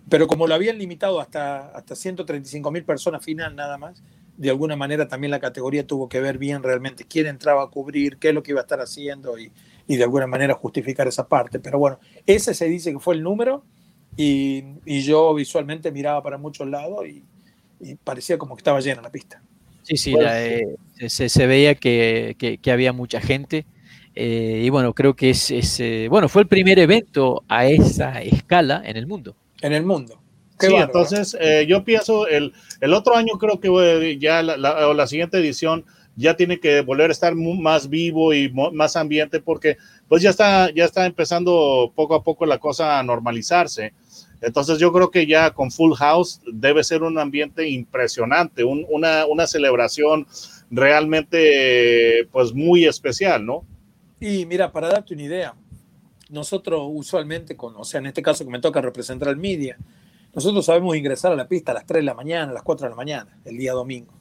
Pero 0.10 0.28
como 0.28 0.46
lo 0.46 0.54
habían 0.54 0.78
limitado 0.78 1.20
hasta, 1.20 1.70
hasta 1.70 1.96
135 1.96 2.70
mil 2.70 2.84
personas 2.84 3.24
final 3.24 3.56
nada 3.56 3.78
más, 3.78 4.04
de 4.38 4.50
alguna 4.50 4.76
manera 4.76 5.08
también 5.08 5.32
la 5.32 5.40
categoría 5.40 5.88
tuvo 5.88 6.10
que 6.10 6.20
ver 6.20 6.38
bien 6.38 6.62
realmente 6.62 7.06
quién 7.06 7.26
entraba 7.26 7.64
a 7.64 7.68
cubrir, 7.68 8.18
qué 8.18 8.30
es 8.30 8.36
lo 8.36 8.44
que 8.44 8.52
iba 8.52 8.60
a 8.60 8.64
estar 8.64 8.82
haciendo 8.82 9.40
y, 9.40 9.52
y 9.88 9.96
de 9.96 10.04
alguna 10.04 10.28
manera 10.28 10.54
justificar 10.54 11.08
esa 11.08 11.28
parte. 11.28 11.60
Pero 11.60 11.80
bueno, 11.80 12.00
ese 12.28 12.54
se 12.54 12.66
dice 12.66 12.92
que 12.92 13.00
fue 13.00 13.16
el 13.16 13.24
número 13.24 13.64
y, 14.16 14.64
y 14.86 15.02
yo 15.04 15.34
visualmente 15.34 15.92
miraba 15.92 16.22
para 16.22 16.38
muchos 16.38 16.68
lados 16.68 17.08
y, 17.08 17.24
parecía 18.04 18.38
como 18.38 18.58
que 18.58 18.60
estaba 18.60 18.82
llena 18.82 19.02
la 19.02 19.10
pista. 19.10 19.42
Sí, 19.84 19.96
sí, 19.96 20.14
eh, 20.20 20.76
se, 21.08 21.30
se, 21.30 21.48
veía 21.48 21.76
que, 21.76 22.36
que, 22.62 22.72
había 22.72 22.92
mucha 22.92 23.22
gente. 23.22 23.66
Eh, 24.16 24.64
y 24.66 24.70
bueno, 24.70 24.94
creo 24.94 25.16
que 25.16 25.30
es, 25.30 25.52
es 25.52 25.80
eh, 25.80 26.08
bueno, 26.10 26.28
fue 26.28 26.42
el 26.42 26.48
primer 26.48 26.80
evento 26.80 27.44
a 27.48 27.66
esa 27.68 28.22
escala 28.22 28.82
en 28.86 28.98
el 28.98 29.08
mundo. 29.08 29.36
En 29.62 29.74
el 29.74 29.86
mundo. 29.86 30.20
sí, 30.60 30.74
entonces 30.74 31.38
yo 31.68 31.84
pienso 31.84 32.28
el, 32.28 32.54
el, 32.82 32.94
otro 32.94 33.16
año 33.16 33.38
creo 33.38 33.60
que 33.60 34.18
ya 34.18 34.42
la, 34.42 34.58
la, 34.58 34.94
la, 34.94 35.08
siguiente 35.08 35.38
edición 35.38 35.86
ya 36.16 36.36
tiene 36.36 36.60
que 36.60 36.82
volver 36.82 37.10
a 37.10 37.14
estar 37.14 37.34
más 37.34 37.88
vivo 37.88 38.34
y 38.34 38.52
más 38.52 38.98
ambiente 38.98 39.40
porque 39.40 39.78
pues 40.10 40.22
ya 40.22 40.32
está, 40.32 40.70
ya 40.74 40.84
está 40.84 41.06
empezando 41.06 41.94
poco 41.96 42.14
a 42.14 42.24
poco 42.24 42.46
la 42.46 42.58
cosa 42.58 43.00
a 43.00 43.04
normalizarse. 43.04 43.94
Entonces 44.42 44.80
yo 44.80 44.92
creo 44.92 45.12
que 45.12 45.26
ya 45.26 45.52
con 45.52 45.72
Full 45.72 45.94
House 45.96 46.42
debe 46.52 46.84
ser 46.84 47.04
un 47.04 47.18
ambiente 47.18 47.70
impresionante, 47.70 48.64
una, 48.64 49.26
una, 49.26 49.48
celebración 49.48 50.28
realmente 50.70 52.28
pues 52.32 52.54
muy 52.54 52.86
especial, 52.86 53.46
¿no? 53.46 53.66
Y 54.20 54.46
mira, 54.46 54.72
para 54.72 54.90
darte 54.90 55.14
una 55.14 55.24
idea, 55.24 55.56
nosotros 56.30 56.82
usualmente, 56.92 57.56
con, 57.56 57.76
o 57.76 57.84
sea, 57.84 58.00
en 58.00 58.08
este 58.08 58.22
caso 58.22 58.44
que 58.44 58.52
me 58.52 58.60
toca 58.60 58.82
representar 58.82 59.30
al 59.30 59.38
media, 59.38 59.78
nosotros 60.34 60.66
sabemos 60.66 60.96
ingresar 60.96 61.32
a 61.32 61.36
la 61.36 61.48
pista 61.48 61.72
a 61.72 61.76
las 61.76 61.86
3 61.86 62.02
de 62.02 62.06
la 62.06 62.14
mañana, 62.14 62.52
a 62.52 62.54
las 62.54 62.64
4 62.64 62.86
de 62.86 62.90
la 62.90 62.96
mañana, 62.96 63.38
el 63.46 63.58
día 63.58 63.74
domingo 63.74 64.20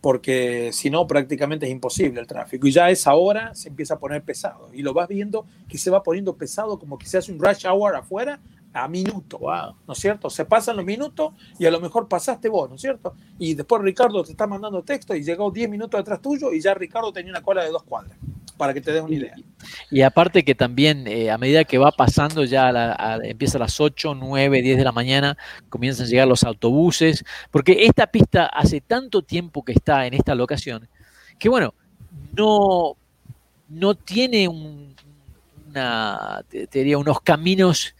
porque 0.00 0.70
si 0.72 0.90
no 0.90 1.06
prácticamente 1.06 1.66
es 1.66 1.72
imposible 1.72 2.20
el 2.20 2.26
tráfico. 2.26 2.66
Y 2.66 2.72
ya 2.72 2.86
a 2.86 2.90
esa 2.90 3.14
hora 3.14 3.54
se 3.54 3.68
empieza 3.68 3.94
a 3.94 3.98
poner 3.98 4.22
pesado. 4.22 4.70
Y 4.72 4.82
lo 4.82 4.94
vas 4.94 5.08
viendo 5.08 5.46
que 5.68 5.78
se 5.78 5.90
va 5.90 6.02
poniendo 6.02 6.36
pesado 6.36 6.78
como 6.78 6.98
que 6.98 7.06
se 7.06 7.18
hace 7.18 7.32
un 7.32 7.38
rush 7.38 7.66
hour 7.66 7.96
afuera 7.96 8.40
a 8.72 8.86
minuto, 8.86 9.40
¿no 9.86 9.92
es 9.92 9.98
cierto? 9.98 10.28
Se 10.28 10.44
pasan 10.44 10.76
los 10.76 10.84
minutos 10.84 11.32
y 11.58 11.64
a 11.66 11.70
lo 11.70 11.80
mejor 11.80 12.06
pasaste 12.06 12.48
vos, 12.48 12.68
¿no 12.68 12.76
es 12.76 12.82
cierto? 12.82 13.14
Y 13.38 13.54
después 13.54 13.82
Ricardo 13.82 14.22
te 14.22 14.30
está 14.30 14.46
mandando 14.46 14.82
texto 14.82 15.16
y 15.16 15.24
llegó 15.24 15.50
10 15.50 15.70
minutos 15.70 15.98
detrás 15.98 16.20
tuyo 16.20 16.52
y 16.52 16.60
ya 16.60 16.74
Ricardo 16.74 17.10
tenía 17.12 17.32
una 17.32 17.42
cola 17.42 17.64
de 17.64 17.70
dos 17.70 17.82
cuadras 17.82 18.16
para 18.58 18.74
que 18.74 18.82
te 18.82 18.92
des 18.92 19.02
una 19.02 19.14
idea. 19.14 19.34
Y, 19.90 20.02
aparte 20.02 20.44
que 20.44 20.54
también 20.54 21.06
eh, 21.06 21.30
a 21.30 21.38
medida 21.38 21.64
que 21.64 21.78
va 21.78 21.92
pasando 21.92 22.44
ya 22.44 22.70
empieza 23.22 23.56
a 23.56 23.60
las 23.60 23.80
8, 23.80 24.14
9, 24.14 24.60
10 24.60 24.76
de 24.76 24.84
la 24.84 24.92
mañana, 24.92 25.38
comienzan 25.70 26.06
a 26.06 26.08
llegar 26.10 26.28
los 26.28 26.44
autobuses, 26.44 27.24
porque 27.50 27.86
esta 27.86 28.08
pista 28.08 28.46
hace 28.46 28.82
tanto 28.82 29.22
tiempo 29.22 29.64
que 29.64 29.72
está 29.72 30.06
en 30.06 30.12
esta 30.12 30.34
locación, 30.34 30.88
que 31.38 31.48
bueno, 31.48 31.72
no, 32.36 32.96
no 33.68 33.94
tiene 33.94 34.48
un, 34.48 34.94
una, 35.78 36.42
te, 36.48 36.66
diría, 36.72 36.98
unos 36.98 37.20
caminos 37.20 37.94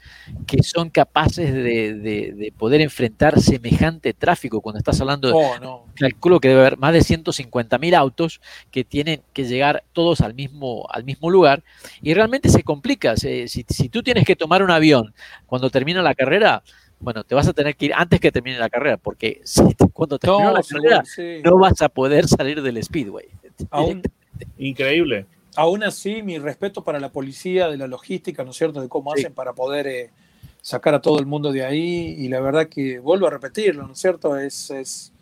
que 0.47 0.63
son 0.63 0.91
capaces 0.91 1.53
de, 1.53 2.53
poder 2.57 2.81
enfrentar 2.81 3.41
semejante 3.41 4.13
tráfico. 4.15 4.61
Cuando 4.61 4.79
estás 4.79 5.01
hablando, 5.01 5.29
de, 5.29 5.35
oh, 5.35 5.87
calculo 5.95 6.41
que 6.41 6.49
debe 6.49 6.61
haber 6.61 6.79
más 6.79 6.93
de 6.93 7.03
150 7.03 7.79
mil 7.79 7.95
autos 7.95 8.41
que 8.71 8.85
tienen 8.85 9.23
que 9.33 9.45
llegar 9.45 9.85
todos 9.93 10.21
al 10.21 10.35
mismo, 10.35 10.87
al 10.91 11.05
mismo 11.05 11.31
lugar 11.31 11.63
y 12.03 12.15
realmente 12.15 12.49
se 12.49 12.63
complica. 12.63 13.17
Si, 13.17 13.47
si 13.49 13.89
tú 13.89 14.03
tienes 14.03 14.25
que 14.25 14.37
tomar 14.37 14.63
un 14.63 14.71
avión 14.71 15.15
cuando 15.47 15.71
termina 15.71 16.03
la 16.03 16.15
carrera, 16.15 16.63
bueno, 17.01 17.23
te 17.23 17.35
vas 17.35 17.47
a 17.47 17.53
tener 17.53 17.77
que 17.77 17.87
ir 17.87 17.93
antes 17.95 18.21
que 18.21 18.33
termine 18.33 18.59
la 18.59 18.69
carrera, 18.69 18.97
porque 18.97 19.43
cuando 19.93 20.19
termine 20.19 20.53
la 20.53 20.63
carrera 20.63 21.03
no 21.45 21.59
vas 21.59 21.81
a 21.83 21.89
poder 21.89 22.27
salir 22.27 22.61
del 22.63 22.83
speedway. 22.83 23.27
Increíble 24.59 25.27
aún 25.59 25.83
así, 25.83 26.23
mi 26.23 26.39
respeto 26.39 26.85
para 26.85 27.01
la 27.01 27.11
policía, 27.11 27.67
de 27.67 27.77
la 27.77 27.89
logística, 27.89 28.45
¿no 28.45 28.53
es 28.53 28.57
cierto?, 28.57 28.81
de 28.81 28.89
cómo 28.89 29.13
hacen 29.13 29.35
para 29.35 29.55
poder 29.55 29.89
eh, 29.89 30.11
sacar 30.61 30.95
a 30.95 31.01
todo 31.01 31.19
el 31.19 31.27
mundo 31.27 31.51
de 31.51 31.65
ahí. 31.65 32.15
Y 32.17 32.29
la 32.29 32.39
verdad 32.41 32.69
que 32.69 33.01
vuelvo 33.01 33.27
a 33.27 33.31
repetirlo, 33.31 33.85
¿no 33.85 33.93
es 33.93 33.99
cierto? 33.99 34.39
Es, 34.39 34.71
es 34.71 35.13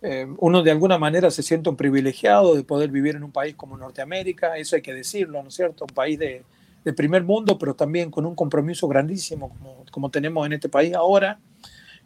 eh, 0.00 0.28
uno 0.38 0.62
de 0.62 0.70
alguna 0.70 0.98
manera 0.98 1.32
se 1.32 1.42
siente 1.42 1.68
un 1.68 1.74
privilegiado 1.74 2.54
de 2.54 2.62
poder 2.62 2.92
vivir 2.92 3.16
en 3.16 3.24
un 3.24 3.32
país 3.32 3.56
como 3.56 3.76
Norteamérica, 3.76 4.56
eso 4.56 4.76
hay 4.76 4.82
que 4.82 4.94
decirlo, 4.94 5.42
¿no 5.42 5.48
es 5.48 5.54
cierto? 5.54 5.84
Un 5.84 5.94
país 5.94 6.16
de, 6.16 6.44
de 6.84 6.92
primer 6.92 7.24
mundo, 7.24 7.58
pero 7.58 7.74
también 7.74 8.08
con 8.12 8.24
un 8.24 8.36
compromiso 8.36 8.86
grandísimo 8.86 9.48
como, 9.48 9.84
como 9.90 10.10
tenemos 10.12 10.46
en 10.46 10.52
este 10.52 10.68
país 10.68 10.94
ahora 10.94 11.40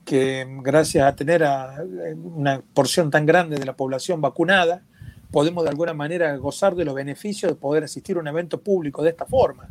que 0.06 0.46
gracias 0.62 1.04
a 1.04 1.14
tener 1.14 1.44
a 1.44 1.84
una 2.22 2.62
porción 2.72 3.10
tan 3.10 3.26
grande 3.26 3.56
de 3.56 3.66
la 3.66 3.76
población 3.76 4.22
vacunada, 4.22 4.82
podemos 5.36 5.64
de 5.64 5.68
alguna 5.68 5.92
manera 5.92 6.34
gozar 6.38 6.74
de 6.74 6.82
los 6.86 6.94
beneficios 6.94 7.52
de 7.52 7.56
poder 7.56 7.84
asistir 7.84 8.16
a 8.16 8.20
un 8.20 8.26
evento 8.26 8.58
público 8.58 9.02
de 9.02 9.10
esta 9.10 9.26
forma. 9.26 9.68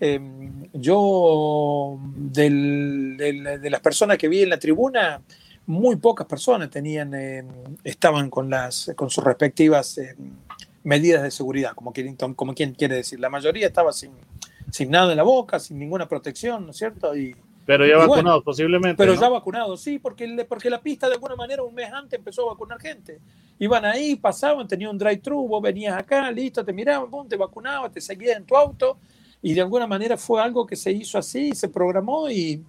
Em, 0.00 0.70
yo, 0.72 1.98
de 2.00 3.68
las 3.70 3.80
personas 3.82 4.16
que 4.16 4.26
vi 4.26 4.40
en 4.40 4.48
la 4.48 4.58
tribuna, 4.58 5.20
muy 5.66 5.96
pocas 5.96 6.26
personas 6.26 6.70
tenían, 6.70 7.12
em, 7.12 7.46
estaban 7.84 8.30
con, 8.30 8.48
las, 8.48 8.90
con 8.96 9.10
sus 9.10 9.22
respectivas 9.22 9.98
em, 9.98 10.16
medidas 10.82 11.22
de 11.22 11.30
seguridad, 11.30 11.72
como 11.74 11.92
quien, 11.92 12.16
como 12.16 12.54
quien 12.54 12.72
quiere 12.72 12.94
decir. 12.94 13.20
La 13.20 13.28
mayoría 13.28 13.66
estaba 13.66 13.92
sin, 13.92 14.12
sin 14.70 14.90
nada 14.90 15.10
en 15.10 15.18
la 15.18 15.24
boca, 15.24 15.60
sin 15.60 15.78
ninguna 15.78 16.08
protección, 16.08 16.64
¿no 16.64 16.70
es 16.70 16.78
cierto? 16.78 17.14
Y, 17.14 17.36
pero 17.64 17.86
ya 17.86 17.96
vacunados, 17.96 18.42
posiblemente. 18.42 18.96
Pero 18.96 19.14
ya 19.14 19.28
vacunados, 19.28 19.80
sí, 19.80 19.98
porque, 19.98 20.46
porque 20.48 20.68
la 20.68 20.80
pista 20.80 21.06
de 21.08 21.14
alguna 21.14 21.36
manera 21.36 21.62
un 21.62 21.74
mes 21.74 21.92
antes 21.92 22.18
empezó 22.18 22.42
a 22.42 22.54
vacunar 22.54 22.80
gente. 22.80 23.20
Iban 23.58 23.84
ahí, 23.84 24.16
pasaban, 24.16 24.66
tenían 24.66 24.90
un 24.90 24.98
drive-thru, 24.98 25.46
vos 25.46 25.62
venías 25.62 25.96
acá, 25.96 26.30
listo, 26.30 26.64
te 26.64 26.72
miraban, 26.72 27.28
te 27.28 27.36
vacunabas, 27.36 27.92
te 27.92 28.00
seguías 28.00 28.36
en 28.36 28.44
tu 28.44 28.56
auto. 28.56 28.98
Y 29.40 29.54
de 29.54 29.60
alguna 29.60 29.86
manera 29.86 30.16
fue 30.16 30.40
algo 30.40 30.66
que 30.66 30.76
se 30.76 30.90
hizo 30.90 31.18
así, 31.18 31.52
se 31.52 31.68
programó 31.68 32.28
y, 32.30 32.64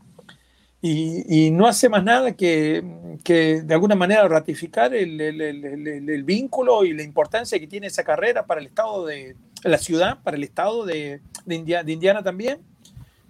y, 0.82 1.50
no 1.52 1.68
hace 1.68 1.88
más 1.88 2.04
nada 2.04 2.34
que, 2.34 2.84
que 3.24 3.62
de 3.62 3.74
alguna 3.74 3.96
manera 3.96 4.28
ratificar 4.28 4.94
el, 4.94 5.20
el, 5.22 5.42
el, 5.42 6.10
el, 6.10 6.24
vínculo 6.24 6.84
y 6.84 6.94
la 6.94 7.04
importancia 7.04 7.60
que 7.60 7.68
tiene 7.68 7.88
esa 7.88 8.04
carrera 8.04 8.46
para 8.46 8.60
el 8.60 8.68
estado 8.68 9.06
de 9.06 9.36
la 9.64 9.78
ciudad, 9.78 10.22
para 10.24 10.36
el 10.36 10.44
estado 10.44 10.84
de, 10.86 11.22
de, 11.46 11.84
de 11.84 11.92
Indiana 11.92 12.22
también 12.22 12.60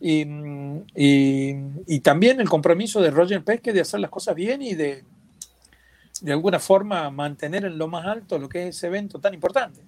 y, 0.05 0.27
y, 0.97 1.99
también 2.01 2.41
el 2.41 2.49
compromiso 2.49 3.01
de 3.01 3.09
Roger 3.09 3.41
Pesque 3.41 3.71
de 3.71 3.79
hacer 3.79 4.01
las 4.01 4.09
cosas 4.09 4.35
bien 4.35 4.61
y 4.61 4.75
de, 4.75 5.05
de 6.19 6.31
alguna 6.33 6.59
forma, 6.59 7.09
mantener 7.09 7.63
en 7.63 7.77
lo 7.77 7.87
más 7.87 8.05
alto 8.05 8.37
lo 8.37 8.49
que 8.49 8.67
es 8.67 8.75
ese 8.75 8.87
evento 8.87 9.19
tan 9.19 9.33
importante. 9.33 9.79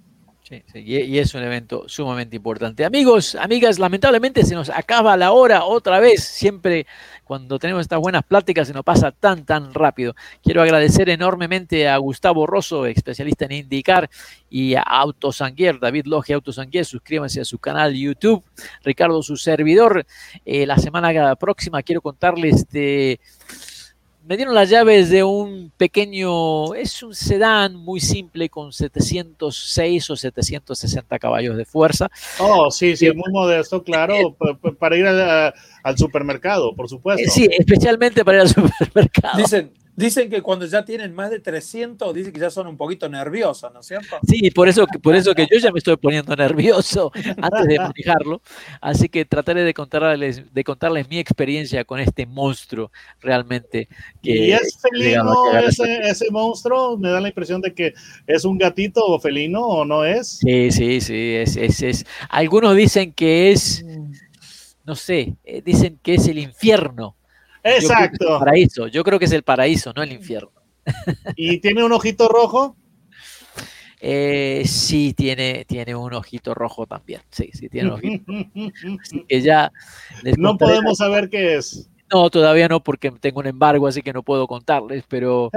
Sí, 0.47 0.61
sí, 0.71 0.83
y 0.85 1.17
es 1.17 1.33
un 1.33 1.41
evento 1.41 1.85
sumamente 1.87 2.35
importante. 2.35 2.85
Amigos, 2.85 3.33
amigas, 3.33 3.79
lamentablemente 3.79 4.43
se 4.45 4.53
nos 4.53 4.69
acaba 4.69 5.17
la 5.17 5.31
hora 5.31 5.65
otra 5.65 5.99
vez. 5.99 6.23
Siempre 6.23 6.85
cuando 7.23 7.57
tenemos 7.57 7.81
estas 7.81 7.99
buenas 7.99 8.23
pláticas 8.23 8.67
se 8.67 8.73
nos 8.75 8.83
pasa 8.83 9.09
tan, 9.09 9.43
tan 9.43 9.73
rápido. 9.73 10.15
Quiero 10.43 10.61
agradecer 10.61 11.09
enormemente 11.09 11.89
a 11.89 11.97
Gustavo 11.97 12.45
Rosso, 12.45 12.85
especialista 12.85 13.45
en 13.45 13.53
indicar, 13.53 14.07
y 14.47 14.75
a 14.75 14.81
Autosanguier, 14.83 15.79
David 15.79 16.05
Logia 16.05 16.35
Autosanguier. 16.35 16.85
Suscríbanse 16.85 17.41
a 17.41 17.45
su 17.45 17.57
canal 17.57 17.95
YouTube. 17.95 18.43
Ricardo, 18.83 19.23
su 19.23 19.37
servidor. 19.37 20.05
Eh, 20.45 20.67
la 20.67 20.77
semana 20.77 21.35
próxima 21.37 21.81
quiero 21.81 22.01
contarles 22.01 22.69
de 22.69 23.19
me 24.25 24.37
dieron 24.37 24.55
las 24.55 24.69
llaves 24.69 25.09
de 25.09 25.23
un 25.23 25.71
pequeño, 25.77 26.73
es 26.73 27.03
un 27.03 27.13
sedán 27.13 27.75
muy 27.75 27.99
simple 27.99 28.49
con 28.49 28.73
706 28.73 30.09
o 30.09 30.15
760 30.15 31.19
caballos 31.19 31.55
de 31.55 31.65
fuerza. 31.65 32.09
Oh, 32.39 32.71
sí, 32.71 32.97
sí, 32.97 33.11
muy 33.11 33.31
modesto, 33.31 33.83
claro, 33.83 34.15
eh, 34.15 34.71
para 34.79 34.97
ir 34.97 35.05
al 35.05 35.97
supermercado, 35.97 36.75
por 36.75 36.89
supuesto. 36.89 37.31
Sí, 37.31 37.47
especialmente 37.51 38.25
para 38.25 38.37
ir 38.37 38.41
al 38.41 38.49
supermercado. 38.49 39.37
Dicen, 39.37 39.71
Dicen 39.95 40.29
que 40.29 40.41
cuando 40.41 40.65
ya 40.65 40.83
tienen 40.83 41.13
más 41.15 41.29
de 41.31 41.39
300, 41.39 42.13
dicen 42.13 42.33
que 42.33 42.39
ya 42.39 42.49
son 42.49 42.67
un 42.67 42.75
poquito 42.75 43.07
nerviosos, 43.07 43.71
¿no 43.73 43.79
es 43.79 43.85
cierto? 43.85 44.17
Sí, 44.27 44.51
por 44.51 44.67
eso, 44.67 44.85
por 45.01 45.15
eso 45.15 45.33
que 45.33 45.47
yo 45.49 45.57
ya 45.57 45.71
me 45.71 45.79
estoy 45.79 45.95
poniendo 45.95 46.35
nervioso 46.35 47.11
antes 47.41 47.65
de 47.65 47.79
manejarlo. 47.79 48.41
Así 48.81 49.07
que 49.07 49.23
trataré 49.23 49.63
de 49.63 49.73
contarles, 49.73 50.53
de 50.53 50.63
contarles 50.65 51.07
mi 51.07 51.17
experiencia 51.19 51.85
con 51.85 52.01
este 52.01 52.25
monstruo 52.25 52.91
realmente. 53.21 53.87
¿Y 54.21 54.51
es 54.51 54.77
felino 54.81 55.57
ese, 55.59 56.01
ese, 56.01 56.29
monstruo? 56.29 56.97
Me 56.97 57.09
da 57.09 57.21
la 57.21 57.29
impresión 57.29 57.61
de 57.61 57.73
que 57.73 57.93
es 58.27 58.43
un 58.43 58.57
gatito 58.57 59.05
o 59.05 59.17
felino 59.19 59.61
o 59.61 59.85
no 59.85 60.03
es. 60.03 60.39
Sí, 60.39 60.71
sí, 60.71 60.99
sí. 60.99 61.35
Es, 61.35 61.55
es, 61.55 61.81
es. 61.81 62.05
Algunos 62.29 62.75
dicen 62.75 63.13
que 63.13 63.51
es, 63.51 63.83
mm. 63.85 64.11
no 64.83 64.95
sé, 64.95 65.35
eh, 65.45 65.61
dicen 65.63 65.99
que 66.03 66.15
es 66.15 66.27
el 66.27 66.39
infierno 66.39 67.14
Exacto. 67.65 68.25
Yo 68.29 68.39
paraíso. 68.39 68.87
Yo 68.87 69.03
creo 69.03 69.19
que 69.19 69.25
es 69.25 69.31
el 69.31 69.43
paraíso, 69.43 69.91
no 69.93 70.03
el 70.03 70.11
infierno. 70.11 70.51
¿Y 71.35 71.59
tiene 71.59 71.83
un 71.83 71.91
ojito 71.91 72.27
rojo? 72.27 72.77
Eh, 73.99 74.63
sí, 74.67 75.13
tiene, 75.13 75.65
tiene 75.65 75.95
un 75.95 76.13
ojito 76.13 76.53
rojo 76.53 76.85
también. 76.85 77.21
Sí, 77.31 77.49
sí, 77.53 77.69
tiene 77.69 77.89
un 77.89 77.93
ojito. 77.95 78.31
Así 79.01 79.25
que 79.27 79.41
ya. 79.41 79.71
No 80.37 80.57
podemos 80.57 80.99
saber 80.99 81.27
qué 81.29 81.55
es. 81.55 81.89
No, 82.13 82.29
todavía 82.29 82.67
no, 82.67 82.81
porque 82.81 83.09
tengo 83.11 83.39
un 83.39 83.47
embargo, 83.47 83.87
así 83.87 84.03
que 84.03 84.13
no 84.13 84.21
puedo 84.21 84.47
contarles, 84.47 85.03
pero 85.07 85.49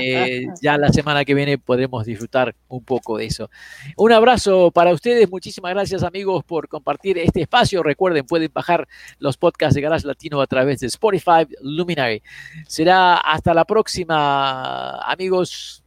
eh, 0.00 0.44
ya 0.62 0.78
la 0.78 0.92
semana 0.92 1.24
que 1.24 1.34
viene 1.34 1.58
podremos 1.58 2.06
disfrutar 2.06 2.54
un 2.68 2.84
poco 2.84 3.18
de 3.18 3.26
eso. 3.26 3.50
Un 3.96 4.12
abrazo 4.12 4.70
para 4.70 4.92
ustedes, 4.92 5.28
muchísimas 5.28 5.72
gracias 5.72 6.04
amigos 6.04 6.44
por 6.44 6.68
compartir 6.68 7.18
este 7.18 7.42
espacio. 7.42 7.82
Recuerden, 7.82 8.24
pueden 8.24 8.52
bajar 8.54 8.86
los 9.18 9.36
podcasts 9.36 9.74
de 9.74 9.80
Garage 9.80 10.06
Latino 10.06 10.40
a 10.40 10.46
través 10.46 10.78
de 10.78 10.86
Spotify 10.86 11.46
Luminary. 11.60 12.22
Será 12.68 13.16
hasta 13.16 13.52
la 13.52 13.64
próxima, 13.64 14.92
amigos. 15.10 15.82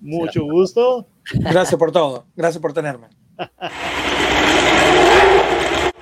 Mucho 0.00 0.42
gusto. 0.42 1.06
Gracias 1.32 1.78
por 1.78 1.92
todo, 1.92 2.26
gracias 2.34 2.60
por 2.60 2.72
tenerme. 2.72 3.06